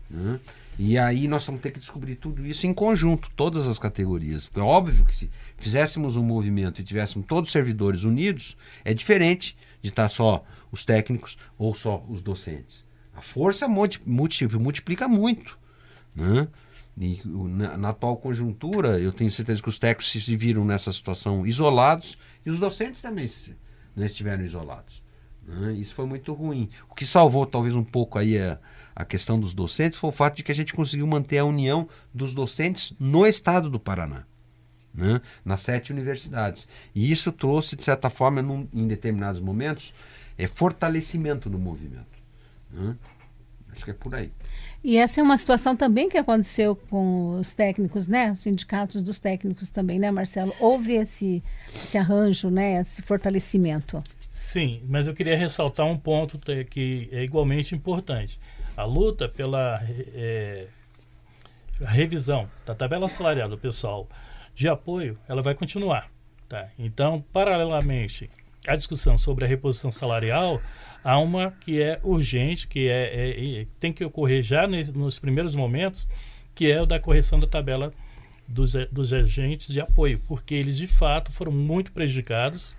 [0.08, 0.40] Né?
[0.78, 4.48] E aí nós vamos ter que descobrir tudo isso em conjunto, todas as categorias.
[4.54, 9.56] É óbvio que se fizéssemos um movimento e tivéssemos todos os servidores unidos, é diferente
[9.82, 12.84] de estar só os técnicos ou só os docentes.
[13.14, 15.58] A força multiplica muito.
[16.14, 16.48] Né?
[17.00, 21.46] E na, na, atual conjuntura, eu tenho certeza que os técnicos se viram nessa situação
[21.46, 23.56] isolados e os docentes também se,
[23.96, 25.02] né, estiveram isolados.
[25.46, 25.72] Né?
[25.72, 26.68] Isso foi muito ruim.
[26.90, 28.58] O que salvou talvez um pouco aí a,
[28.94, 31.88] a questão dos docentes foi o fato de que a gente conseguiu manter a união
[32.12, 34.24] dos docentes no estado do Paraná.
[34.92, 35.20] Né?
[35.44, 36.68] nas sete universidades.
[36.92, 39.94] E isso trouxe, de certa forma, num, em determinados momentos,
[40.36, 42.18] é, fortalecimento no movimento.
[42.72, 42.96] Né?
[43.72, 44.32] Acho que é por aí.
[44.82, 48.32] E essa é uma situação também que aconteceu com os técnicos, né?
[48.32, 50.54] Os sindicatos dos técnicos também, né, Marcelo?
[50.58, 52.80] Houve esse, esse arranjo, né?
[52.80, 54.02] Esse fortalecimento.
[54.30, 56.38] Sim, mas eu queria ressaltar um ponto
[56.70, 58.40] que é igualmente importante.
[58.74, 59.82] A luta pela
[60.14, 60.66] é,
[61.80, 64.08] revisão da tabela salarial do pessoal
[64.54, 66.10] de apoio, ela vai continuar.
[66.48, 66.68] Tá?
[66.78, 68.30] Então, paralelamente
[68.66, 70.60] à discussão sobre a reposição salarial,
[71.02, 75.18] há uma que é urgente, que é, é, é tem que ocorrer já nesse, nos
[75.18, 76.08] primeiros momentos,
[76.54, 77.92] que é o da correção da tabela
[78.46, 82.76] dos, dos agentes de apoio, porque eles de fato foram muito prejudicados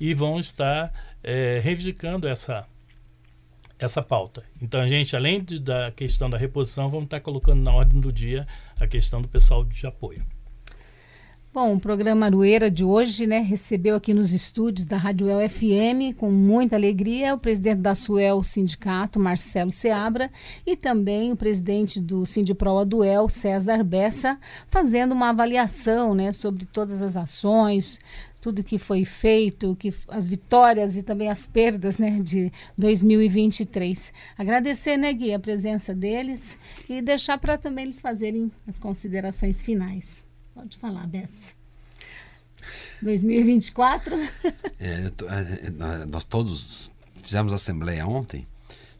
[0.00, 2.66] e vão estar é, reivindicando essa
[3.78, 4.42] essa pauta.
[4.60, 8.12] Então, a gente, além de, da questão da reposição, vamos estar colocando na ordem do
[8.12, 8.44] dia
[8.76, 10.24] a questão do pessoal de apoio.
[11.50, 16.14] Bom, o programa Arueira de hoje, né, recebeu aqui nos estúdios da Rádio El FM,
[16.14, 20.30] com muita alegria, o presidente da Suel Sindicato, Marcelo Seabra,
[20.66, 27.00] e também o presidente do Sindipro Aduel, César Bessa, fazendo uma avaliação, né, sobre todas
[27.00, 27.98] as ações,
[28.42, 34.12] tudo que foi feito, que as vitórias e também as perdas, né, de 2023.
[34.36, 40.27] Agradecer, né, Gui, a presença deles e deixar para também eles fazerem as considerações finais.
[40.58, 41.52] Pode falar, Bessa.
[43.00, 44.16] 2024?
[44.80, 46.92] É, tô, é, é, nós todos
[47.22, 48.46] fizemos assembleia ontem,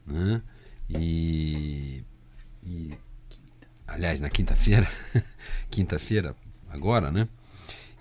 [0.06, 0.42] né?
[0.88, 2.04] E,
[2.64, 2.92] e
[3.86, 4.88] aliás, na quinta-feira,
[5.70, 6.36] quinta-feira,
[6.68, 7.28] agora, né?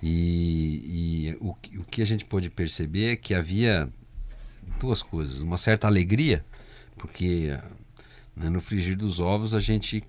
[0.02, 3.90] E, e o, o que a gente pôde perceber é que havia
[4.80, 5.42] duas coisas.
[5.42, 6.46] Uma certa alegria,
[6.96, 7.58] porque
[8.36, 10.04] né, no frigir dos ovos a gente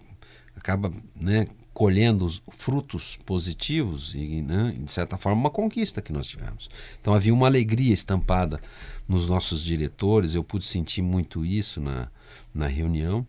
[0.55, 1.47] acaba né,
[1.79, 6.69] colhendo os frutos positivos e, né, de certa forma, uma conquista que nós tivemos.
[7.01, 8.61] Então havia uma alegria estampada
[9.07, 12.09] nos nossos diretores, eu pude sentir muito isso na,
[12.53, 13.25] na reunião,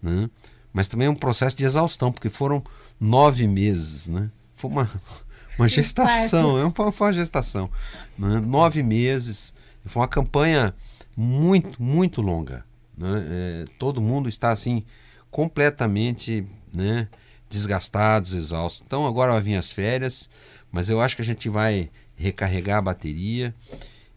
[0.00, 0.30] né?
[0.72, 2.62] mas também é um processo de exaustão, porque foram
[3.00, 4.30] nove meses, né?
[4.54, 4.88] Foi uma,
[5.58, 7.68] uma gestação, é uma, foi uma gestação.
[8.16, 8.38] Né?
[8.38, 9.52] Nove meses,
[9.84, 10.72] foi uma campanha
[11.16, 12.64] muito, muito longa.
[12.96, 13.26] Né?
[13.28, 14.84] É, todo mundo está assim
[15.32, 17.08] completamente né,
[17.48, 18.82] desgastados, exaustos.
[18.86, 20.28] Então agora vai vir as férias,
[20.70, 23.54] mas eu acho que a gente vai recarregar a bateria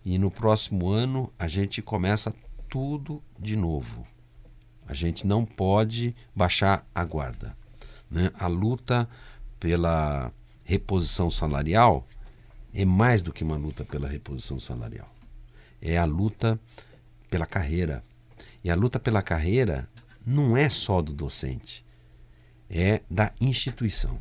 [0.03, 2.33] e no próximo ano a gente começa
[2.69, 4.05] tudo de novo.
[4.87, 7.55] A gente não pode baixar a guarda.
[8.09, 8.31] Né?
[8.37, 9.07] A luta
[9.59, 10.31] pela
[10.63, 12.05] reposição salarial
[12.73, 15.09] é mais do que uma luta pela reposição salarial.
[15.81, 16.59] É a luta
[17.29, 18.03] pela carreira.
[18.63, 19.87] E a luta pela carreira
[20.25, 21.85] não é só do docente
[22.71, 24.17] é da instituição.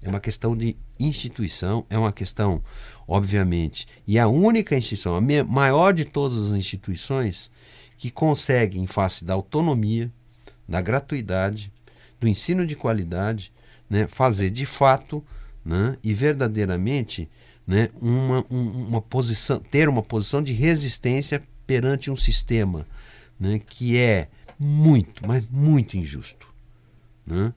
[0.00, 2.62] É uma questão de instituição, é uma questão,
[3.08, 7.50] obviamente, e a única instituição, a maior de todas as instituições,
[7.98, 10.12] que consegue, em face da autonomia,
[10.68, 11.72] da gratuidade,
[12.20, 13.52] do ensino de qualidade,
[13.90, 15.24] né, fazer de fato
[15.64, 17.28] né, e verdadeiramente
[17.66, 22.86] né, uma, uma posição, ter uma posição de resistência perante um sistema
[23.40, 26.55] né, que é muito, mas muito injusto.
[27.26, 27.52] Né?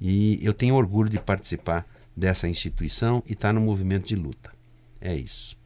[0.00, 4.50] E eu tenho orgulho de participar dessa instituição e estar tá no movimento de luta.
[5.00, 5.56] É isso.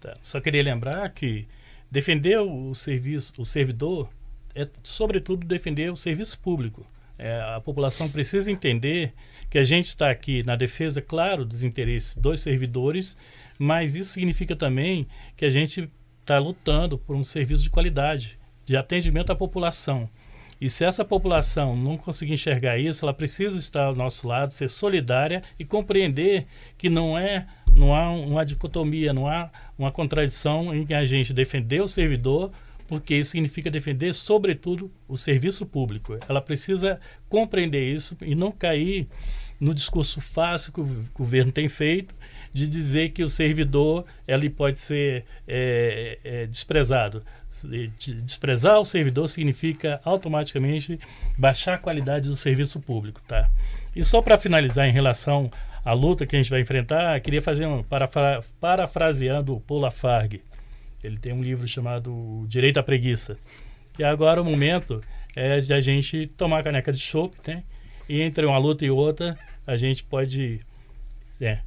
[0.00, 0.14] Tá.
[0.20, 1.46] Só queria lembrar que
[1.90, 4.08] defender o serviço, o servidor,
[4.54, 6.86] é sobretudo defender o serviço público.
[7.16, 9.12] É, a população precisa entender
[9.48, 13.16] que a gente está aqui na defesa, claro, dos interesses dos servidores,
[13.58, 15.88] mas isso significa também que a gente
[16.20, 20.08] está lutando por um serviço de qualidade, de atendimento à população.
[20.64, 24.70] E se essa população não conseguir enxergar isso, ela precisa estar ao nosso lado, ser
[24.70, 26.46] solidária e compreender
[26.78, 27.46] que não é
[27.76, 32.50] não há uma dicotomia, não há uma contradição em a gente defender o servidor,
[32.88, 36.16] porque isso significa defender, sobretudo, o serviço público.
[36.26, 36.98] Ela precisa
[37.28, 39.06] compreender isso e não cair
[39.60, 42.14] no discurso fácil que o governo tem feito
[42.54, 47.22] de dizer que o servidor ele pode ser é, é, desprezado
[48.24, 50.98] desprezar o servidor significa automaticamente
[51.38, 53.48] baixar a qualidade do serviço público, tá?
[53.94, 55.50] E só para finalizar em relação
[55.84, 60.42] à luta que a gente vai enfrentar, queria fazer um parafra parafraseando o Paul Lafargue.
[61.02, 63.36] Ele tem um livro chamado Direito à Preguiça.
[63.98, 65.00] E agora o momento
[65.36, 67.62] é de a gente tomar a caneca de chopp, né?
[68.08, 70.60] E entre uma luta e outra, a gente pode
[71.40, 71.58] é,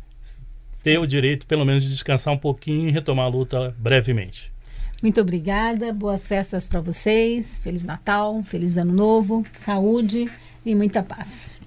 [0.84, 4.52] ter o direito, pelo menos, de descansar um pouquinho e retomar a luta brevemente.
[5.02, 10.30] Muito obrigada, boas festas para vocês, Feliz Natal, Feliz Ano Novo, saúde
[10.66, 11.60] e muita paz.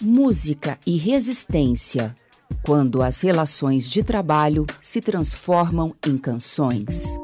[0.00, 2.14] Música e resistência
[2.62, 7.18] quando as relações de trabalho se transformam em canções.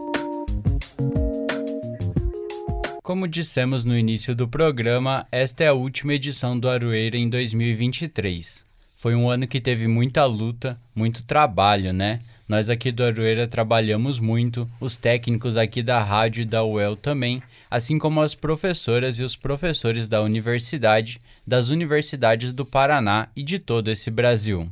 [3.02, 8.67] Como dissemos no início do programa, esta é a última edição do Aroeira em 2023.
[8.98, 12.18] Foi um ano que teve muita luta, muito trabalho, né?
[12.48, 17.40] Nós aqui do Aroeira trabalhamos muito, os técnicos aqui da rádio e da UEL também,
[17.70, 23.60] assim como as professoras e os professores da universidade, das universidades do Paraná e de
[23.60, 24.68] todo esse Brasil.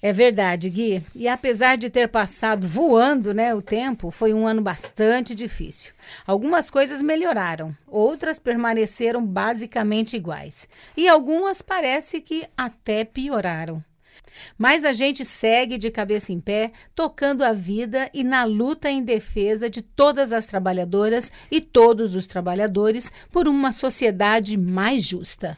[0.00, 1.02] É verdade, Gui.
[1.12, 5.92] E apesar de ter passado voando, né, o tempo, foi um ano bastante difícil.
[6.24, 13.82] Algumas coisas melhoraram, outras permaneceram basicamente iguais, e algumas parece que até pioraram.
[14.56, 19.02] Mas a gente segue de cabeça em pé, tocando a vida e na luta em
[19.02, 25.56] defesa de todas as trabalhadoras e todos os trabalhadores por uma sociedade mais justa.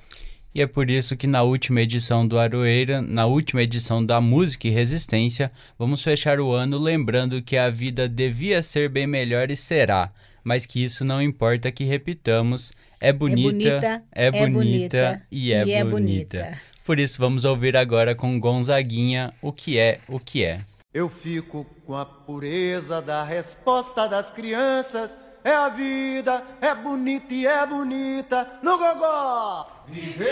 [0.55, 4.67] E é por isso que na última edição do Aroeira, na última edição da Música
[4.67, 9.57] e Resistência, vamos fechar o ano lembrando que a vida devia ser bem melhor e
[9.57, 10.11] será,
[10.43, 15.23] mas que isso não importa que repitamos, é bonita, é bonita, é bonita, é bonita
[15.31, 16.37] e, é, e é bonita.
[16.39, 16.61] é bonita.
[16.85, 20.59] Por isso vamos ouvir agora com Gonzaguinha o que é o que é.
[20.93, 25.17] Eu fico com a pureza da resposta das crianças.
[25.45, 29.80] É a vida, é bonita e é bonita no gogó.
[29.91, 30.31] Viver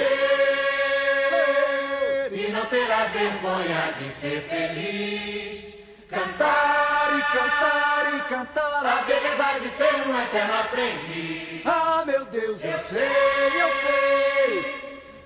[2.31, 5.77] e não terá vergonha de ser feliz.
[6.09, 11.63] Cantar e cantar e cantar a beleza de ser um eterno aprendiz.
[11.67, 14.75] Ah, meu Deus, eu sei, eu sei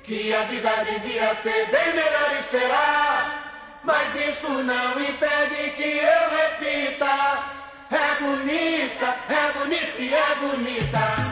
[0.02, 3.42] que a vida devia ser bem melhor e será.
[3.84, 7.44] Mas isso não impede que eu repita.
[7.90, 11.31] É bonita, é bonita e é bonita.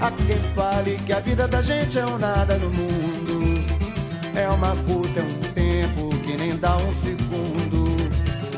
[0.00, 3.62] Há quem fale que a vida da gente é um nada no mundo.
[4.34, 8.10] É uma puta, é um tempo que nem dá um segundo.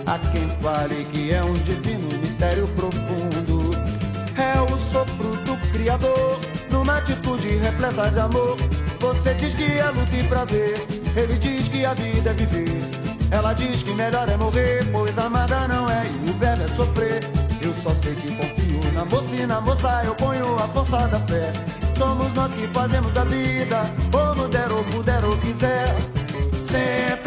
[0.07, 3.73] Há quem fale que é um divino mistério profundo.
[4.37, 6.39] É o sopro do Criador,
[6.71, 8.57] numa atitude repleta de amor.
[9.01, 10.87] Você diz que é luta e prazer,
[11.17, 12.83] ele diz que a vida é viver.
[13.33, 17.25] Ela diz que melhor é morrer, pois amada não é e o velho é sofrer.
[17.61, 18.62] Eu só sei que confio
[18.93, 21.53] na moça e na moça eu ponho a força da fé.
[21.97, 25.95] Somos nós que fazemos a vida, como der ou puder ou quiser.
[26.65, 27.22] Sempre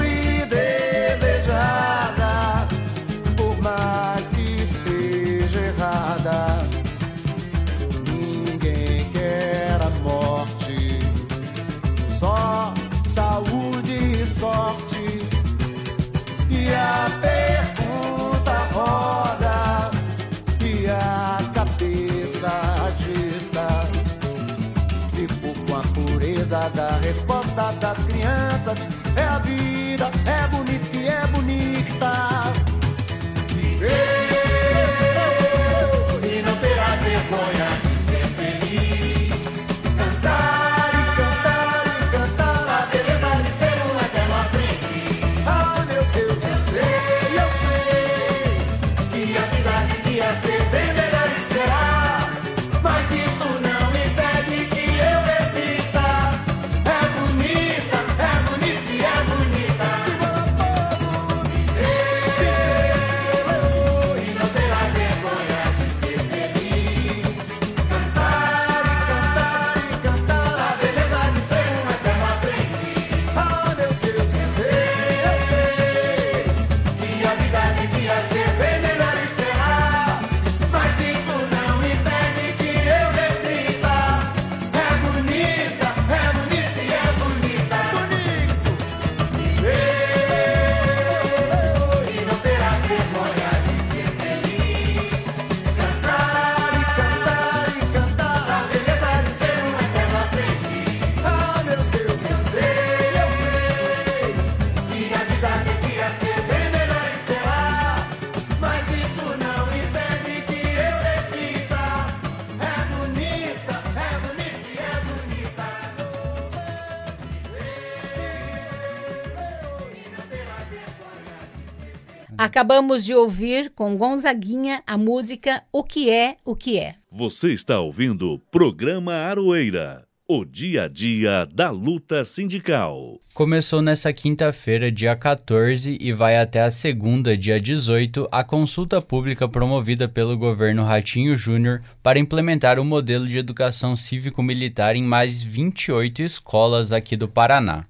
[122.46, 126.94] Acabamos de ouvir com Gonzaguinha a música O que é, o que é.
[127.12, 133.20] Você está ouvindo o programa Aroeira, o dia a dia da luta sindical.
[133.34, 139.48] Começou nessa quinta-feira, dia 14, e vai até a segunda, dia 18, a consulta pública
[139.48, 146.22] promovida pelo governo Ratinho Júnior para implementar o modelo de educação cívico-militar em mais 28
[146.22, 147.86] escolas aqui do Paraná.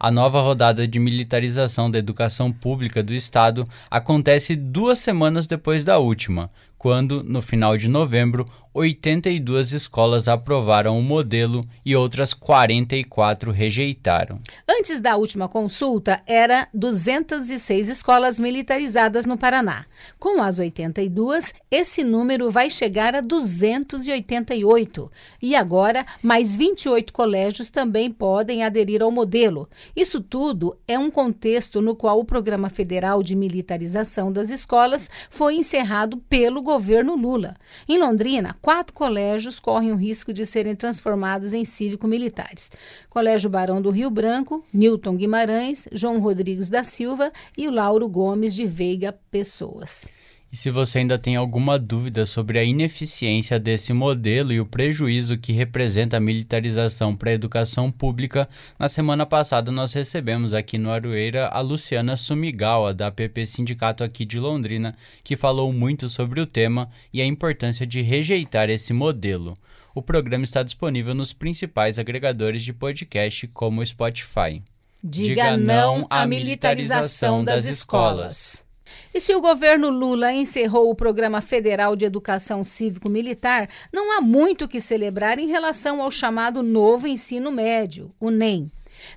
[0.00, 5.98] A nova rodada de militarização da educação pública do Estado acontece duas semanas depois da
[5.98, 8.46] última, quando, no final de novembro,
[8.78, 14.38] 82 escolas aprovaram o modelo e outras 44 rejeitaram.
[14.68, 19.84] Antes da última consulta, era 206 escolas militarizadas no Paraná.
[20.18, 25.10] Com as 82, esse número vai chegar a 288.
[25.42, 29.68] E agora, mais 28 colégios também podem aderir ao modelo.
[29.96, 35.56] Isso tudo é um contexto no qual o Programa Federal de Militarização das Escolas foi
[35.56, 37.56] encerrado pelo governo Lula.
[37.88, 42.70] Em Londrina, quatro colégios correm o risco de serem transformados em cívico-militares.
[43.08, 48.54] Colégio Barão do Rio Branco, Newton Guimarães, João Rodrigues da Silva e o Lauro Gomes
[48.54, 50.06] de Veiga Pessoas.
[50.50, 55.36] E se você ainda tem alguma dúvida sobre a ineficiência desse modelo e o prejuízo
[55.36, 60.90] que representa a militarização para a educação pública, na semana passada nós recebemos aqui no
[60.90, 66.46] Aroeira a Luciana Sumigawa, da PP Sindicato aqui de Londrina, que falou muito sobre o
[66.46, 69.54] tema e a importância de rejeitar esse modelo.
[69.94, 74.62] O programa está disponível nos principais agregadores de podcast, como o Spotify.
[75.04, 78.67] Diga, não à militarização das escolas.
[79.14, 84.68] E se o governo Lula encerrou o Programa Federal de Educação Cívico-Militar, não há muito
[84.68, 88.70] que celebrar em relação ao chamado Novo Ensino Médio, o NEM.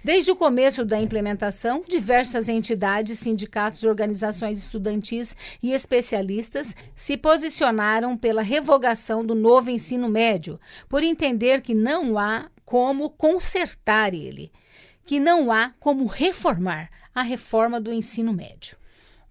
[0.04, 8.42] Desde o começo da implementação, diversas entidades, sindicatos, organizações estudantis e especialistas se posicionaram pela
[8.42, 14.52] revogação do novo ensino médio, por entender que não há como consertar ele,
[15.06, 18.81] que não há como reformar a reforma do ensino médio.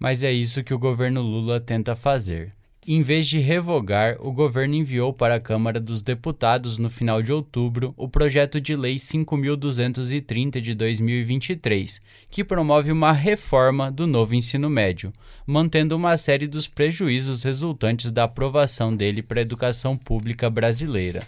[0.00, 2.54] Mas é isso que o governo Lula tenta fazer.
[2.88, 7.30] Em vez de revogar, o governo enviou para a Câmara dos Deputados no final de
[7.30, 14.70] outubro o projeto de lei 5230 de 2023, que promove uma reforma do novo ensino
[14.70, 15.12] médio,
[15.46, 21.22] mantendo uma série dos prejuízos resultantes da aprovação dele para a educação pública brasileira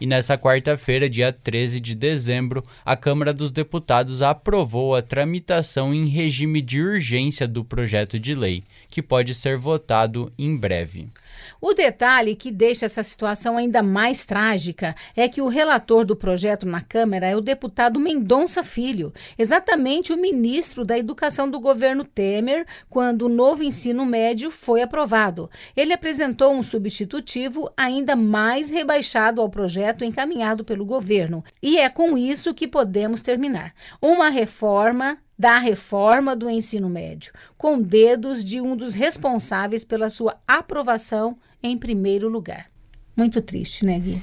[0.00, 6.06] e nessa quarta-feira, dia 13 de dezembro, a Câmara dos Deputados aprovou a tramitação em
[6.06, 11.10] regime de urgência do projeto de lei, que pode ser votado em breve.
[11.60, 16.66] O detalhe que deixa essa situação ainda mais trágica é que o relator do projeto
[16.66, 22.66] na Câmara é o deputado Mendonça Filho, exatamente o ministro da Educação do governo Temer,
[22.88, 25.50] quando o novo ensino médio foi aprovado.
[25.76, 31.44] Ele apresentou um substitutivo ainda mais rebaixado ao projeto encaminhado pelo governo.
[31.62, 33.74] E é com isso que podemos terminar.
[34.00, 40.38] Uma reforma da reforma do ensino médio, com dedos de um dos responsáveis pela sua
[40.46, 42.70] aprovação em primeiro lugar.
[43.16, 44.22] Muito triste, né, Gui?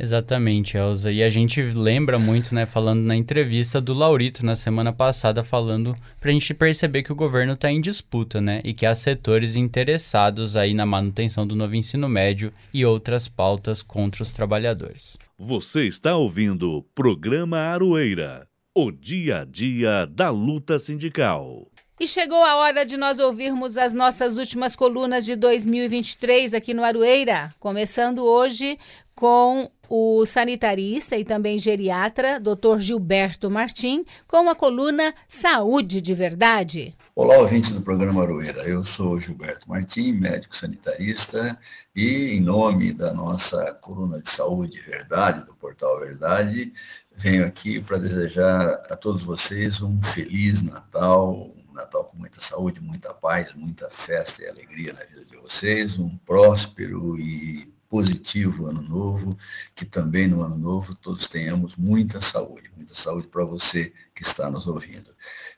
[0.00, 1.10] Exatamente, Elza.
[1.10, 5.96] E a gente lembra muito, né, falando na entrevista do Laurito na semana passada, falando
[6.20, 9.56] para a gente perceber que o governo está em disputa, né, e que há setores
[9.56, 15.16] interessados aí na manutenção do novo ensino médio e outras pautas contra os trabalhadores.
[15.38, 18.46] Você está ouvindo o programa Aroeira
[18.78, 21.66] o dia a dia da luta sindical.
[21.98, 26.84] E chegou a hora de nós ouvirmos as nossas últimas colunas de 2023 aqui no
[26.84, 28.78] Aroeira, começando hoje
[29.16, 32.78] com o sanitarista e também geriatra, Dr.
[32.78, 36.94] Gilberto Martim, com a coluna Saúde de Verdade.
[37.14, 38.62] Olá, ouvintes do programa Aroeira.
[38.68, 41.58] Eu sou Gilberto Martim, médico sanitarista,
[41.94, 46.74] e em nome da nossa coluna de saúde de verdade, do portal Verdade,
[47.16, 52.82] venho aqui para desejar a todos vocês um feliz Natal, um Natal com muita saúde,
[52.82, 58.82] muita paz, muita festa e alegria na vida de vocês, um próspero e positivo ano
[58.82, 59.36] novo,
[59.74, 64.50] que também no ano novo todos tenhamos muita saúde, muita saúde para você que está
[64.50, 65.10] nos ouvindo.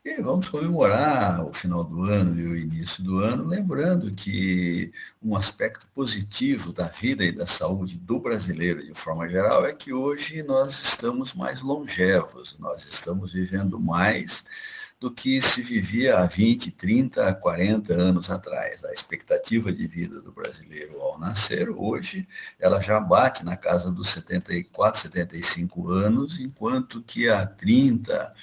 [0.04, 5.36] E vamos comemorar o final do ano e o início do ano, lembrando que um
[5.36, 10.42] aspecto positivo da vida e da saúde do brasileiro, de forma geral, é que hoje
[10.42, 14.44] nós estamos mais longevos, nós estamos vivendo mais
[15.00, 18.84] do que se vivia há 20, 30, 40 anos atrás.
[18.84, 22.26] A expectativa de vida do brasileiro ao nascer, hoje,
[22.58, 28.34] ela já bate na casa dos 74, 75 anos, enquanto que há 30,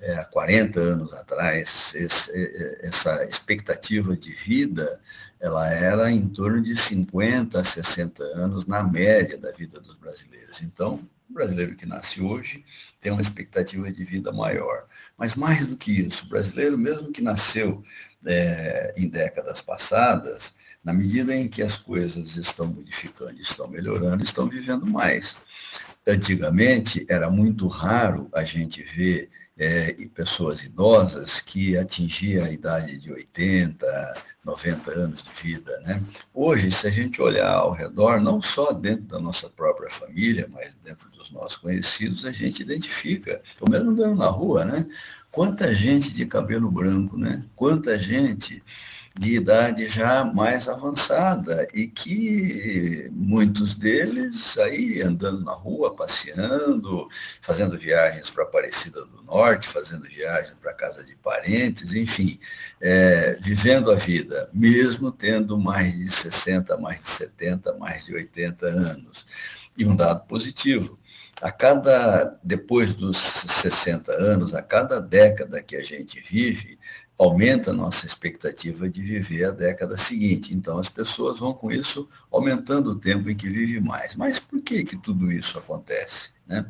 [0.00, 5.00] é, há 40 anos atrás, esse, é, é, essa expectativa de vida
[5.40, 10.60] ela era em torno de 50 a 60 anos na média da vida dos brasileiros.
[10.60, 11.00] Então,
[11.30, 12.62] o brasileiro que nasce hoje
[13.00, 14.84] tem uma expectativa de vida maior.
[15.20, 17.84] Mas mais do que isso, o brasileiro, mesmo que nasceu
[18.24, 24.48] é, em décadas passadas, na medida em que as coisas estão modificando, estão melhorando, estão
[24.48, 25.36] vivendo mais.
[26.08, 29.28] Antigamente, era muito raro a gente ver
[29.60, 35.78] é, pessoas idosas que atingiam a idade de 80, 90 anos de vida.
[35.80, 36.02] Né?
[36.32, 40.74] Hoje, se a gente olhar ao redor, não só dentro da nossa própria família, mas
[40.82, 44.86] dentro dos nossos conhecidos, a gente identifica, ou mesmo andando na rua, né?
[45.30, 47.44] quanta gente de cabelo branco, né?
[47.54, 48.62] quanta gente
[49.18, 57.08] de idade já mais avançada e que muitos deles aí andando na rua, passeando,
[57.42, 62.38] fazendo viagens para Aparecida do Norte, fazendo viagens para casa de parentes, enfim,
[62.80, 68.66] é, vivendo a vida, mesmo tendo mais de 60, mais de 70, mais de 80
[68.66, 69.26] anos.
[69.76, 70.98] E um dado positivo,
[71.40, 76.78] a cada, depois dos 60 anos, a cada década que a gente vive,
[77.20, 80.54] aumenta a nossa expectativa de viver a década seguinte.
[80.54, 84.16] Então, as pessoas vão com isso aumentando o tempo em que vive mais.
[84.16, 86.30] Mas por que, que tudo isso acontece?
[86.46, 86.64] Né?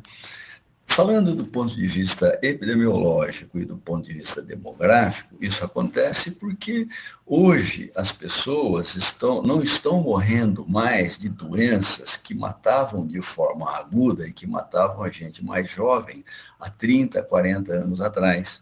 [0.85, 6.85] Falando do ponto de vista epidemiológico e do ponto de vista demográfico, isso acontece porque
[7.25, 14.27] hoje as pessoas estão, não estão morrendo mais de doenças que matavam de forma aguda
[14.27, 16.25] e que matavam a gente mais jovem
[16.59, 18.61] há 30, 40 anos atrás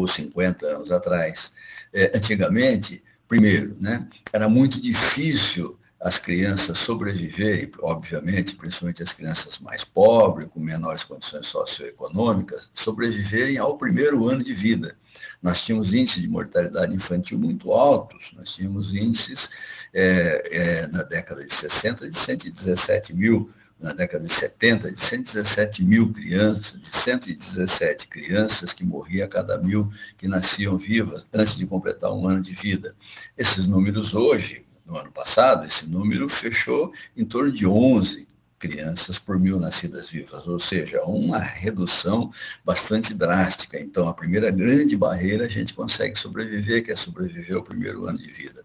[0.00, 1.52] ou 50 anos atrás.
[1.92, 9.82] É, antigamente, Primeiro, né, era muito difícil as crianças sobreviverem, obviamente, principalmente as crianças mais
[9.82, 14.94] pobres, com menores condições socioeconômicas, sobreviverem ao primeiro ano de vida.
[15.42, 19.48] Nós tínhamos índices de mortalidade infantil muito altos, nós tínhamos índices
[19.92, 25.84] é, é, na década de 60 de 117 mil, na década de 70 de 117
[25.84, 31.66] mil crianças, de 117 crianças que morriam a cada mil que nasciam vivas antes de
[31.66, 32.94] completar um ano de vida.
[33.36, 38.25] Esses números hoje, no ano passado, esse número fechou em torno de 11
[38.58, 42.32] crianças por mil nascidas vivas, ou seja, uma redução
[42.64, 43.78] bastante drástica.
[43.78, 48.18] Então, a primeira grande barreira a gente consegue sobreviver, que é sobreviver ao primeiro ano
[48.18, 48.64] de vida.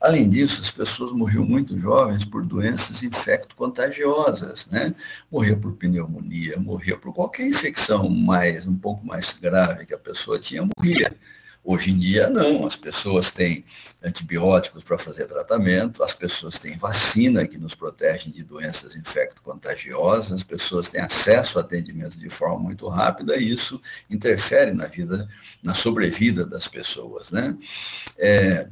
[0.00, 4.94] Além disso, as pessoas morriam muito jovens por doenças infecto-contagiosas, né?
[5.30, 10.38] Morria por pneumonia, morria por qualquer infecção mais, um pouco mais grave que a pessoa
[10.38, 11.10] tinha, morria.
[11.62, 12.66] Hoje em dia, não.
[12.66, 13.64] As pessoas têm
[14.02, 20.42] antibióticos para fazer tratamento, as pessoas têm vacina que nos protege de doenças infecto-contagiosas, as
[20.42, 25.28] pessoas têm acesso a atendimento de forma muito rápida e isso interfere na vida,
[25.62, 27.54] na sobrevida das pessoas, né?
[28.16, 28.68] É,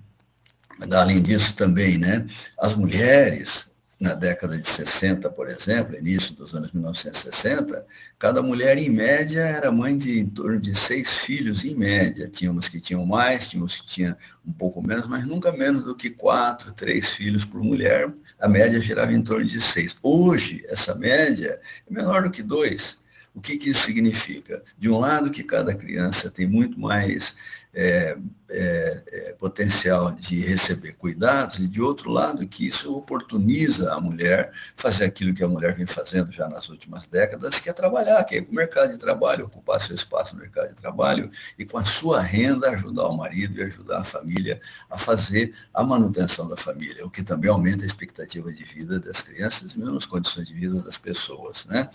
[0.91, 2.27] além disso também, né,
[2.59, 3.71] as mulheres
[4.01, 7.85] na década de 60, por exemplo, início dos anos 1960,
[8.17, 12.29] cada mulher, em média, era mãe de em torno de seis filhos, em média.
[12.29, 16.11] Tínhamos que tinham mais, tínhamos que tinham um pouco menos, mas nunca menos do que
[16.11, 18.13] quatro, três filhos por mulher.
[18.39, 19.97] A média girava em torno de seis.
[20.01, 22.99] Hoje, essa média é menor do que dois.
[23.35, 24.63] O que, que isso significa?
[24.77, 27.37] De um lado, que cada criança tem muito mais
[27.75, 28.17] é,
[28.51, 34.53] é, é, potencial de receber cuidados, e de outro lado, que isso oportuniza a mulher
[34.75, 38.37] fazer aquilo que a mulher vem fazendo já nas últimas décadas, que é trabalhar, que
[38.37, 41.65] é ir para o mercado de trabalho, ocupar seu espaço no mercado de trabalho e
[41.65, 44.61] com a sua renda ajudar o marido e ajudar a família
[44.91, 49.21] a fazer a manutenção da família, o que também aumenta a expectativa de vida das
[49.21, 51.91] crianças e mesmo as condições de vida das pessoas, né?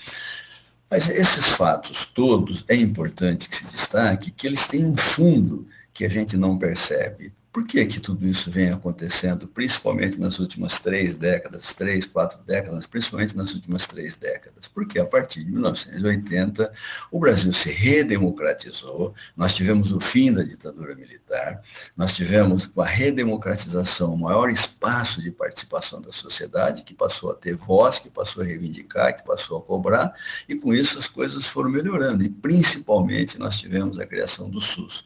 [0.93, 6.05] Mas esses fatos todos, é importante que se destaque que eles têm um fundo que
[6.05, 7.33] a gente não percebe.
[7.53, 12.87] Por que, que tudo isso vem acontecendo, principalmente nas últimas três décadas, três, quatro décadas,
[12.87, 14.67] principalmente nas últimas três décadas?
[14.67, 16.73] Porque a partir de 1980
[17.11, 21.61] o Brasil se redemocratizou, nós tivemos o fim da ditadura militar,
[21.95, 27.35] nós tivemos com a redemocratização o maior espaço de participação da sociedade, que passou a
[27.35, 30.15] ter voz, que passou a reivindicar, que passou a cobrar,
[30.49, 35.05] e com isso as coisas foram melhorando, e principalmente nós tivemos a criação do SUS.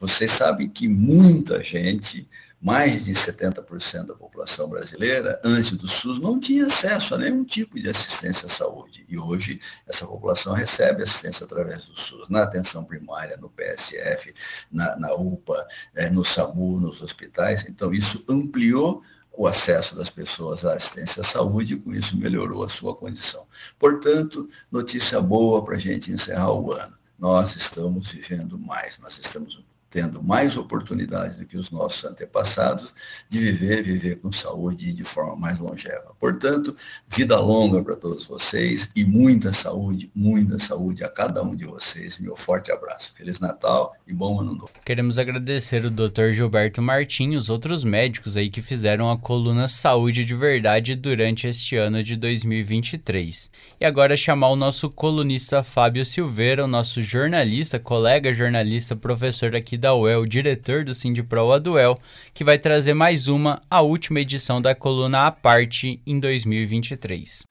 [0.00, 2.28] Vocês sabem que muita gente,
[2.60, 7.80] mais de 70% da população brasileira, antes do SUS, não tinha acesso a nenhum tipo
[7.80, 9.04] de assistência à saúde.
[9.08, 14.32] E hoje essa população recebe assistência através do SUS, na atenção primária, no PSF,
[14.70, 17.66] na, na UPA, é, no SAMU, nos hospitais.
[17.68, 19.02] Então, isso ampliou
[19.38, 23.46] o acesso das pessoas à assistência à saúde e com isso melhorou a sua condição.
[23.78, 26.96] Portanto, notícia boa para a gente encerrar o ano.
[27.16, 32.92] Nós estamos vivendo mais, nós estamos tendo mais oportunidades do que os nossos antepassados
[33.28, 36.14] de viver, viver com saúde e de forma mais longeva.
[36.18, 36.76] Portanto,
[37.08, 42.18] vida longa para todos vocês e muita saúde, muita saúde a cada um de vocês.
[42.18, 43.14] Meu forte abraço.
[43.16, 44.70] Feliz Natal e bom ano novo.
[44.84, 46.32] Queremos agradecer o Dr.
[46.32, 51.46] Gilberto Martins e os outros médicos aí que fizeram a coluna Saúde de Verdade durante
[51.46, 53.50] este ano de 2023.
[53.80, 59.77] E agora chamar o nosso colunista Fábio Silveira, o nosso jornalista, colega jornalista, professor aqui
[59.78, 61.98] da UEL, diretor do Sindipro Aduel,
[62.34, 67.46] que vai trazer mais uma, a última edição da coluna à parte em 2023.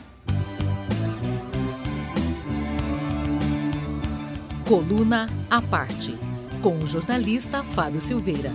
[4.67, 6.13] Coluna à parte,
[6.61, 8.51] com o jornalista Fábio Silveira.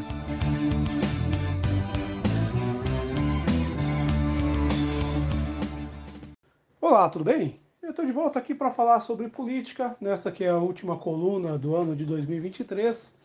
[6.80, 7.58] Olá, tudo bem?
[7.82, 11.56] Eu estou de volta aqui para falar sobre política, nesta que é a última coluna
[11.56, 13.21] do ano de 2023.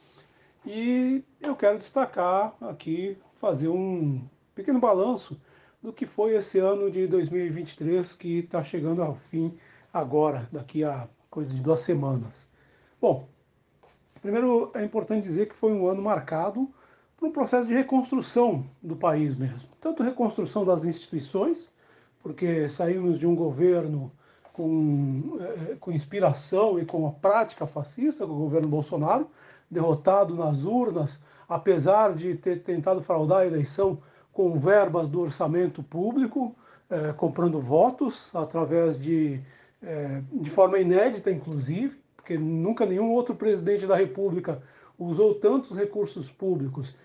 [0.69, 4.21] E eu quero destacar aqui, fazer um
[4.53, 5.39] pequeno balanço
[5.81, 9.57] do que foi esse ano de 2023 que está chegando ao fim
[9.93, 12.49] agora, daqui a coisa de duas semanas.
[12.99, 13.29] Bom,
[14.21, 16.69] primeiro é importante dizer que foi um ano marcado
[17.15, 19.69] por um processo de reconstrução do país mesmo.
[19.79, 21.71] Tanto reconstrução das instituições,
[22.21, 24.11] porque saímos de um governo
[24.51, 29.29] com, é, com inspiração e com a prática fascista, com o governo Bolsonaro,
[29.69, 33.99] derrotado nas urnas, apesar de ter tentado fraudar a eleição
[34.31, 36.55] com verbas do orçamento público,
[36.89, 39.41] eh, comprando votos através de,
[39.81, 44.61] eh, de forma inédita, inclusive, porque nunca nenhum outro presidente da República
[44.97, 46.95] usou tantos recursos públicos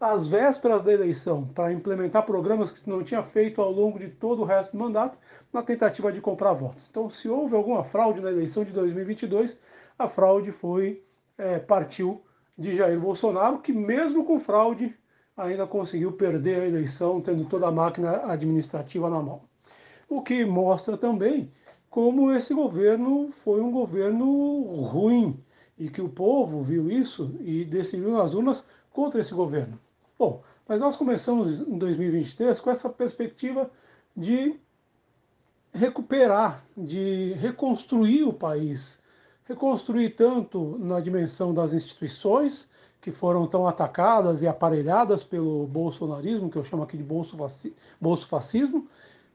[0.00, 4.42] às vésperas da eleição, para implementar programas que não tinha feito ao longo de todo
[4.42, 5.18] o resto do mandato,
[5.52, 6.86] na tentativa de comprar votos.
[6.88, 9.58] Então, se houve alguma fraude na eleição de 2022,
[9.98, 11.02] a fraude foi
[11.38, 12.22] é, partiu
[12.56, 14.94] de Jair Bolsonaro, que mesmo com fraude
[15.36, 19.42] ainda conseguiu perder a eleição, tendo toda a máquina administrativa na mão.
[20.08, 21.50] O que mostra também
[21.88, 24.26] como esse governo foi um governo
[24.82, 25.42] ruim
[25.78, 29.78] e que o povo viu isso e decidiu nas urnas contra esse governo.
[30.18, 33.70] Bom, mas nós começamos em 2023 com essa perspectiva
[34.16, 34.58] de
[35.72, 39.00] recuperar, de reconstruir o país.
[39.48, 42.68] Reconstruir tanto na dimensão das instituições,
[43.00, 47.06] que foram tão atacadas e aparelhadas pelo bolsonarismo, que eu chamo aqui de
[47.98, 48.86] bolsofascismo,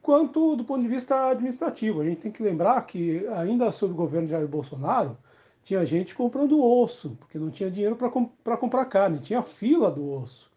[0.04, 2.02] quanto do ponto de vista administrativo.
[2.02, 5.18] A gente tem que lembrar que, ainda sob o governo de Jair Bolsonaro,
[5.64, 10.08] tinha gente comprando osso, porque não tinha dinheiro para comp comprar carne, tinha fila do
[10.12, 10.52] osso.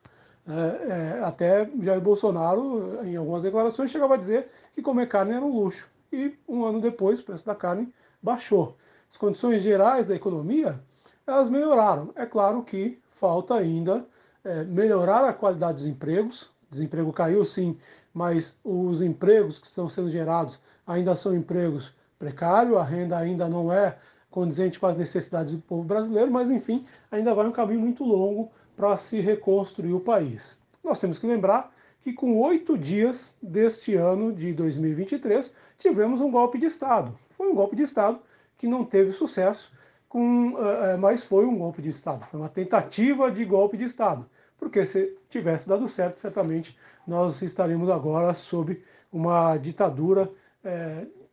[0.46, 5.44] É, é, até Jair Bolsonaro, em algumas declarações, chegava a dizer que comer carne era
[5.44, 5.88] um luxo.
[6.12, 7.92] E um ano depois, o preço da carne
[8.22, 8.76] baixou.
[9.10, 10.80] As condições gerais da economia,
[11.26, 12.10] elas melhoraram.
[12.14, 14.04] É claro que falta ainda
[14.44, 16.42] é, melhorar a qualidade dos empregos.
[16.42, 17.78] O desemprego caiu sim,
[18.12, 23.72] mas os empregos que estão sendo gerados ainda são empregos precários, a renda ainda não
[23.72, 23.98] é
[24.30, 28.50] condizente com as necessidades do povo brasileiro, mas enfim, ainda vai um caminho muito longo
[28.76, 30.58] para se reconstruir o país.
[30.84, 36.58] Nós temos que lembrar que com oito dias deste ano de 2023 tivemos um golpe
[36.58, 37.18] de Estado.
[37.30, 38.20] Foi um golpe de Estado
[38.56, 39.72] que não teve sucesso,
[40.08, 44.28] com, uh, mas foi um golpe de Estado, foi uma tentativa de golpe de Estado.
[44.58, 46.76] Porque se tivesse dado certo, certamente
[47.06, 48.82] nós estaríamos agora sob
[49.12, 51.26] uma ditadura uh,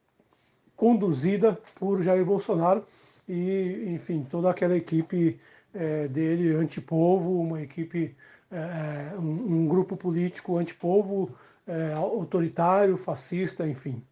[0.76, 2.86] conduzida por Jair Bolsonaro
[3.28, 5.40] e, enfim, toda aquela equipe
[5.74, 8.16] é, dele antipovo, uma equipe,
[8.52, 14.04] é, um, um, grupo político antipovo, é, autoritário, fascista, enfim.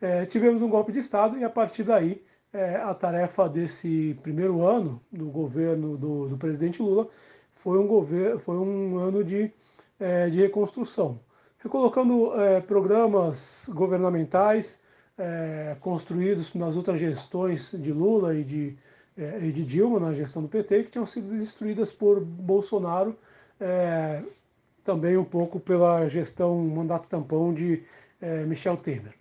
[0.00, 2.22] É, tivemos um golpe de Estado e, a partir daí,
[2.52, 7.08] é, a tarefa desse primeiro ano do governo do, do presidente Lula
[7.54, 9.52] foi um, governo, foi um ano de,
[9.98, 11.20] é, de reconstrução,
[11.58, 12.32] recolocando
[12.66, 14.82] programas governamentais
[15.16, 18.76] é, construídos nas outras gestões de Lula e de,
[19.16, 23.16] é, e de Dilma, na gestão do PT, que tinham sido destruídas por Bolsonaro,
[23.60, 24.22] é,
[24.84, 27.84] também um pouco pela gestão mandato tampão de
[28.20, 29.14] é, Michel Temer.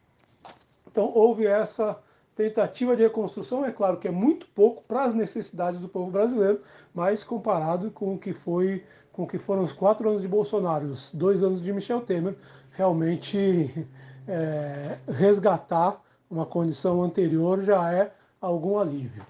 [0.90, 2.02] Então houve essa
[2.36, 6.62] tentativa de reconstrução, é claro que é muito pouco para as necessidades do povo brasileiro,
[6.94, 10.88] mas comparado com o que foi com o que foram os quatro anos de Bolsonaro,
[10.88, 12.36] os dois anos de Michel Temer,
[12.72, 13.38] realmente
[14.26, 19.26] é, resgatar uma condição anterior já é algum alívio.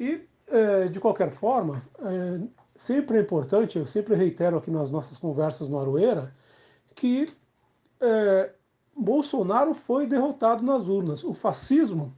[0.00, 2.40] E, é, de qualquer forma, é,
[2.74, 6.32] sempre é importante, eu sempre reitero aqui nas nossas conversas no Aroeira,
[6.94, 7.28] que
[8.00, 8.50] é,
[8.96, 11.22] Bolsonaro foi derrotado nas urnas.
[11.22, 12.14] O fascismo,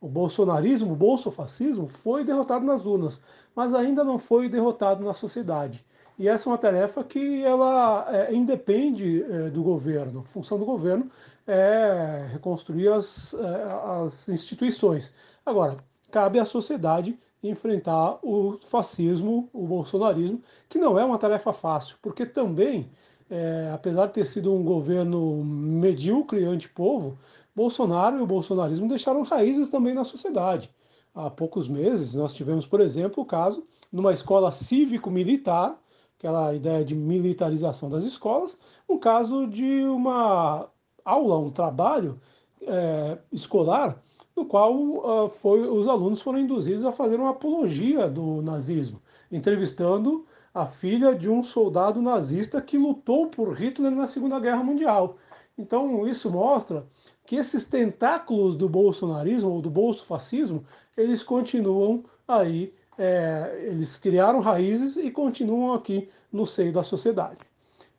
[0.00, 3.20] o bolsonarismo, o bolsofascismo, foi derrotado nas urnas,
[3.54, 5.84] mas ainda não foi derrotado na sociedade.
[6.18, 10.20] E essa é uma tarefa que ela é, independe é, do governo.
[10.20, 11.10] A função do governo
[11.46, 15.12] é reconstruir as, é, as instituições.
[15.44, 15.78] Agora,
[16.10, 22.26] cabe à sociedade enfrentar o fascismo, o bolsonarismo, que não é uma tarefa fácil, porque
[22.26, 22.90] também,
[23.30, 27.18] é, apesar de ter sido um governo medíocre e antipovo,
[27.54, 30.70] Bolsonaro e o bolsonarismo deixaram raízes também na sociedade.
[31.14, 35.76] Há poucos meses, nós tivemos, por exemplo, o caso numa escola cívico-militar
[36.20, 40.68] aquela ideia de militarização das escolas, um caso de uma
[41.02, 42.20] aula, um trabalho
[42.60, 44.02] é, escolar,
[44.36, 49.00] no qual uh, foi, os alunos foram induzidos a fazer uma apologia do nazismo,
[49.32, 55.16] entrevistando a filha de um soldado nazista que lutou por Hitler na Segunda Guerra Mundial.
[55.56, 56.86] Então isso mostra
[57.26, 60.64] que esses tentáculos do bolsonarismo ou do bolsofascismo,
[60.96, 67.38] eles continuam aí é, eles criaram raízes e continuam aqui no seio da sociedade.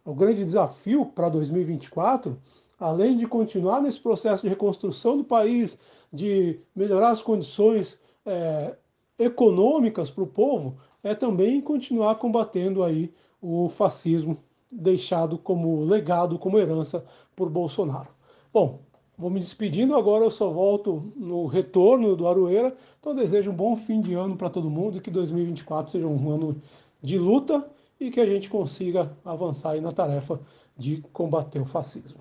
[0.06, 2.38] O grande desafio para 2024,
[2.80, 5.80] além de continuar nesse processo de reconstrução do país,
[6.14, 8.76] de melhorar as condições é,
[9.18, 14.38] econômicas para o povo, é também continuar combatendo aí o fascismo
[14.72, 17.06] deixado como legado, como herança
[17.36, 18.10] por Bolsonaro.
[18.54, 18.80] Bom,
[19.22, 22.76] Vou me despedindo agora, eu só volto no retorno do Aroeira.
[23.00, 26.32] Então desejo um bom fim de ano para todo mundo e que 2024 seja um
[26.32, 26.60] ano
[27.04, 27.64] de luta
[28.00, 30.40] e que a gente consiga avançar na tarefa
[30.76, 32.20] de combater o fascismo.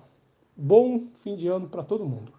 [0.55, 2.33] Bom fim de ano para todo mundo.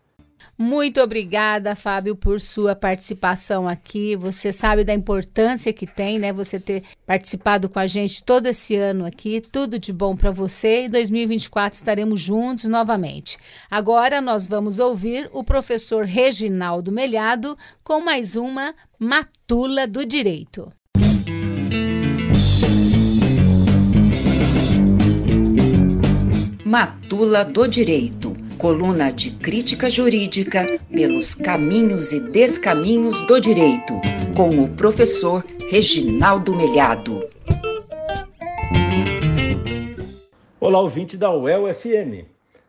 [0.56, 4.14] Muito obrigada, Fábio, por sua participação aqui.
[4.16, 6.32] Você sabe da importância que tem, né?
[6.32, 9.40] Você ter participado com a gente todo esse ano aqui.
[9.40, 10.82] Tudo de bom para você.
[10.82, 13.38] Em 2024 estaremos juntos novamente.
[13.70, 20.72] Agora nós vamos ouvir o professor Reginaldo Melhado com mais uma Matula do Direito.
[26.72, 28.32] Matula do Direito,
[28.62, 33.92] coluna de crítica jurídica pelos caminhos e descaminhos do direito,
[34.36, 37.28] com o professor Reginaldo Melhado.
[40.60, 42.24] Olá, ouvinte da UEL FM.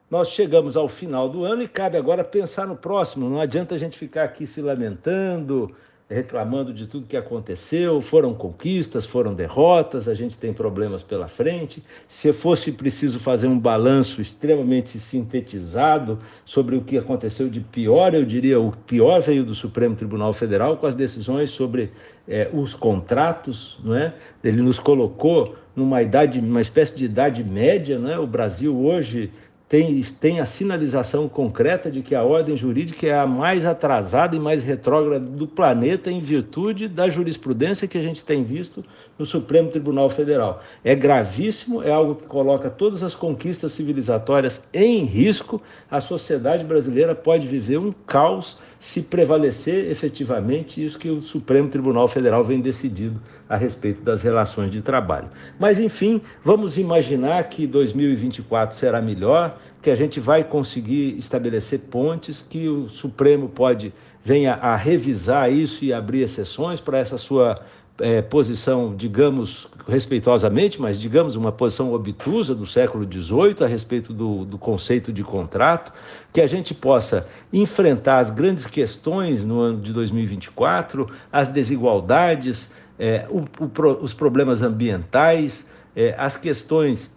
[0.09, 3.29] Nós chegamos ao final do ano e cabe agora pensar no próximo.
[3.29, 5.75] Não adianta a gente ficar aqui se lamentando,
[6.13, 11.81] reclamando de tudo que aconteceu, foram conquistas, foram derrotas, a gente tem problemas pela frente.
[12.07, 18.23] Se fosse preciso fazer um balanço extremamente sintetizado sobre o que aconteceu de pior, eu
[18.23, 21.91] diria o pior veio do Supremo Tribunal Federal com as decisões sobre
[22.27, 24.13] é, os contratos, não é?
[24.43, 28.19] Ele nos colocou numa idade, uma espécie de idade média, não é?
[28.19, 29.31] O Brasil hoje
[29.73, 34.39] tem, tem a sinalização concreta de que a ordem jurídica é a mais atrasada e
[34.39, 38.85] mais retrógrada do planeta em virtude da jurisprudência que a gente tem visto
[39.17, 40.61] no Supremo Tribunal Federal.
[40.83, 45.61] É gravíssimo, é algo que coloca todas as conquistas civilizatórias em risco.
[45.89, 52.07] A sociedade brasileira pode viver um caos se prevalecer efetivamente isso que o Supremo Tribunal
[52.07, 55.29] Federal vem decidido a respeito das relações de trabalho.
[55.59, 62.45] Mas, enfim, vamos imaginar que 2024 será melhor, que a gente vai conseguir estabelecer pontes,
[62.47, 63.93] que o Supremo pode
[64.23, 67.59] venha a revisar isso e abrir exceções para essa sua
[67.99, 74.45] é, posição, digamos, respeitosamente, mas digamos uma posição obtusa do século XVIII a respeito do,
[74.45, 75.93] do conceito de contrato,
[76.31, 83.27] que a gente possa enfrentar as grandes questões no ano de 2024, as desigualdades, é,
[83.29, 85.65] o, o, os problemas ambientais,
[85.95, 87.11] é, as questões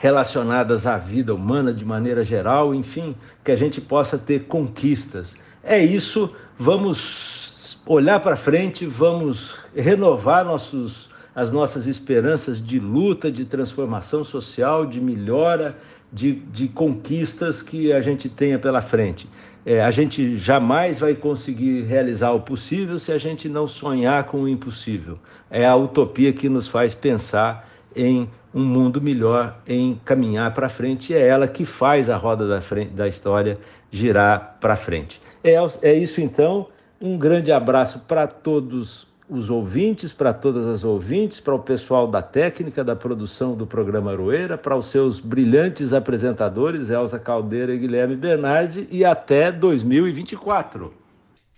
[0.00, 5.36] relacionadas à vida humana de maneira geral, enfim, que a gente possa ter conquistas.
[5.62, 7.51] É isso, vamos
[7.86, 15.00] olhar para frente, vamos renovar nossos, as nossas esperanças de luta, de transformação social, de
[15.00, 15.76] melhora,
[16.12, 19.28] de, de conquistas que a gente tenha pela frente.
[19.64, 24.38] É, a gente jamais vai conseguir realizar o possível se a gente não sonhar com
[24.38, 25.18] o impossível.
[25.50, 31.14] É a utopia que nos faz pensar em um mundo melhor, em caminhar para frente.
[31.14, 33.56] É ela que faz a roda da, frente, da história
[33.90, 35.20] girar para frente.
[35.44, 36.66] É, é isso então.
[37.04, 42.22] Um grande abraço para todos os ouvintes, para todas as ouvintes, para o pessoal da
[42.22, 48.14] técnica, da produção do programa Aroeira, para os seus brilhantes apresentadores, Elza Caldeira e Guilherme
[48.14, 51.01] Bernardi, e até 2024.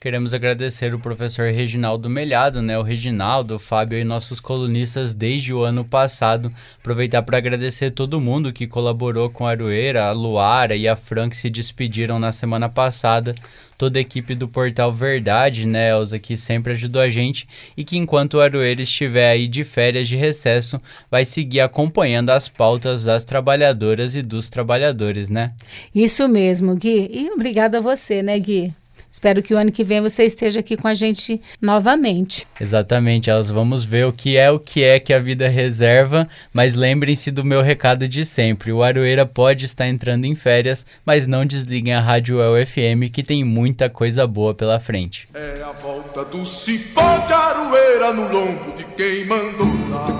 [0.04, 2.78] Queremos agradecer o professor Reginaldo Melhado, né?
[2.78, 6.52] O Reginaldo, o Fábio e nossos colunistas desde o ano passado.
[6.78, 11.30] Aproveitar para agradecer todo mundo que colaborou com a Aroeira, a Luara e a Fran
[11.30, 13.34] que se despediram na semana passada.
[13.78, 17.96] Toda a equipe do Portal Verdade, né, Elza, que sempre ajudou a gente e que
[17.96, 20.78] enquanto o Aroeira estiver aí de férias de recesso,
[21.10, 25.52] vai seguir acompanhando as pautas das trabalhadoras e dos trabalhadores, né?
[25.94, 27.10] Isso mesmo, Gui.
[27.10, 28.70] E obrigado a você, né, Gui?
[29.14, 32.48] Espero que o ano que vem você esteja aqui com a gente novamente.
[32.60, 36.74] Exatamente, elas vamos ver o que é o que é que a vida reserva, mas
[36.74, 38.72] lembrem-se do meu recado de sempre.
[38.72, 43.22] O Aroeira pode estar entrando em férias, mas não desliguem a Rádio El FM que
[43.22, 45.28] tem muita coisa boa pela frente.
[45.32, 50.13] É a volta do cipó de Aroeira no lombo de quem mandou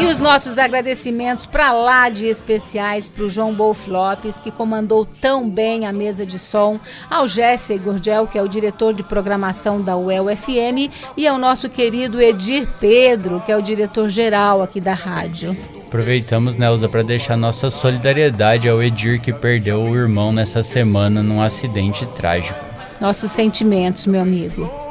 [0.00, 5.04] E os nossos agradecimentos para lá de especiais para o João Bolf Lopes, que comandou
[5.04, 6.78] tão bem a mesa de som,
[7.10, 11.68] ao Jersey Gurgel, que é o diretor de programação da UEL FM, e ao nosso
[11.68, 15.56] querido Edir Pedro, que é o diretor-geral aqui da rádio.
[15.86, 21.40] Aproveitamos, Nelza, para deixar nossa solidariedade ao Edir que perdeu o irmão nessa semana num
[21.40, 22.58] acidente trágico.
[23.00, 24.87] Nossos sentimentos, meu amigo.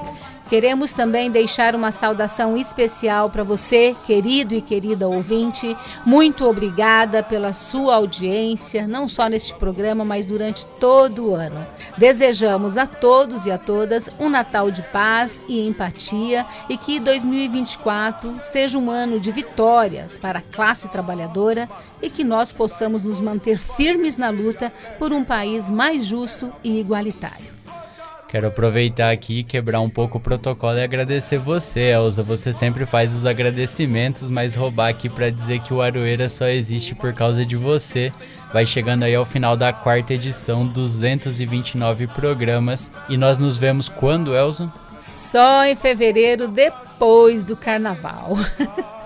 [0.50, 5.76] Queremos também deixar uma saudação especial para você, querido e querida ouvinte.
[6.06, 11.66] Muito obrigada pela sua audiência, não só neste programa, mas durante todo o ano.
[11.98, 18.38] Desejamos a todos e a todas um Natal de paz e empatia e que 2024
[18.40, 21.70] seja um ano de vitórias para a classe trabalhadora
[22.02, 26.80] e que nós possamos nos manter firmes na luta por um país mais justo e
[26.80, 27.57] igualitário.
[28.28, 32.22] Quero aproveitar aqui, quebrar um pouco o protocolo e agradecer você, Elza.
[32.22, 36.94] Você sempre faz os agradecimentos, mas roubar aqui para dizer que o Aroeira só existe
[36.94, 38.12] por causa de você.
[38.52, 42.92] vai chegando aí ao final da quarta edição, 229 programas.
[43.08, 44.72] E nós nos vemos quando, Elzo?
[45.00, 48.38] Só em fevereiro, depois do carnaval.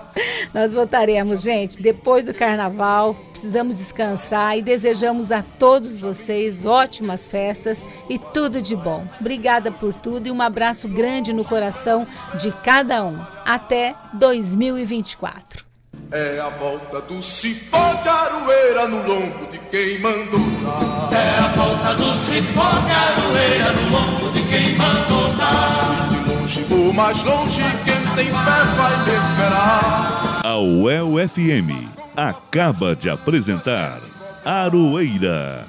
[0.52, 3.14] Nós voltaremos, gente, depois do carnaval.
[3.30, 9.06] Precisamos descansar e desejamos a todos vocês ótimas festas e tudo de bom.
[9.20, 12.06] Obrigada por tudo e um abraço grande no coração
[12.38, 13.18] de cada um.
[13.44, 15.64] Até 2024.
[16.10, 21.08] É a volta do cipó de aroeira no lombo de quem mandou dar.
[21.10, 26.21] É a volta do cipó de aroeira no lombo de quem mandou dar.
[26.52, 30.40] De longe ou mais longe, quem tem fé vai te esperar.
[30.44, 34.00] A UEL FM acaba de apresentar
[34.44, 35.64] Aroeira,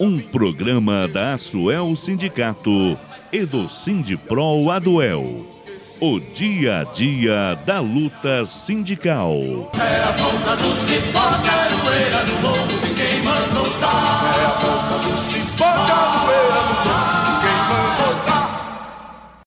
[0.00, 2.98] um programa da Asuel Sindicato
[3.30, 5.44] e do Sindipro Aduel.
[6.00, 9.70] O dia a dia da luta sindical.
[9.74, 12.82] É a volta do cipó de aroeira no lombo